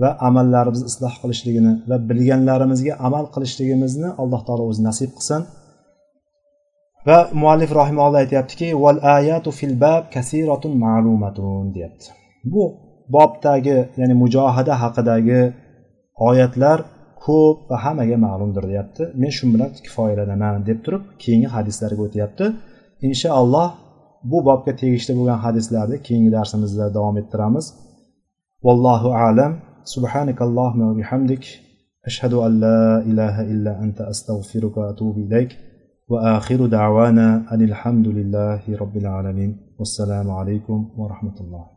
[0.02, 5.40] va amallarimizni isloh qilishligini va bilganlarimizga amal qilishligimizni alloh taolo o'zi nasib qilsin.
[7.08, 12.06] Va muallif rahimalloh aytyaptiki val ayatu fil bab kasiratun ma'lumatun deyapti.
[12.52, 12.62] Bu
[13.15, 15.41] bobdagi ya'ni mujohada haqidagi
[16.29, 16.79] oyatlar
[17.25, 22.45] ko'p va hammaga ma'lumdir deyapti men shu bilan kifoyalanaman deb turib keyingi hadislarga o'tyapti
[23.07, 23.69] inshaalloh
[24.31, 27.65] bu bobga tegishli bo'lgan hadislarni keyingi darsimizda davom ettiramiz
[28.65, 29.53] vallohu alam
[29.85, 31.45] سبحانك اللهم وبحمدك
[32.05, 35.57] أشهد أن لا إله إلا أنت أستغفرك وأتوب إليك
[36.09, 41.75] وآخر دعوانا أن الحمد لله رب العالمين والسلام عليكم ورحمة الله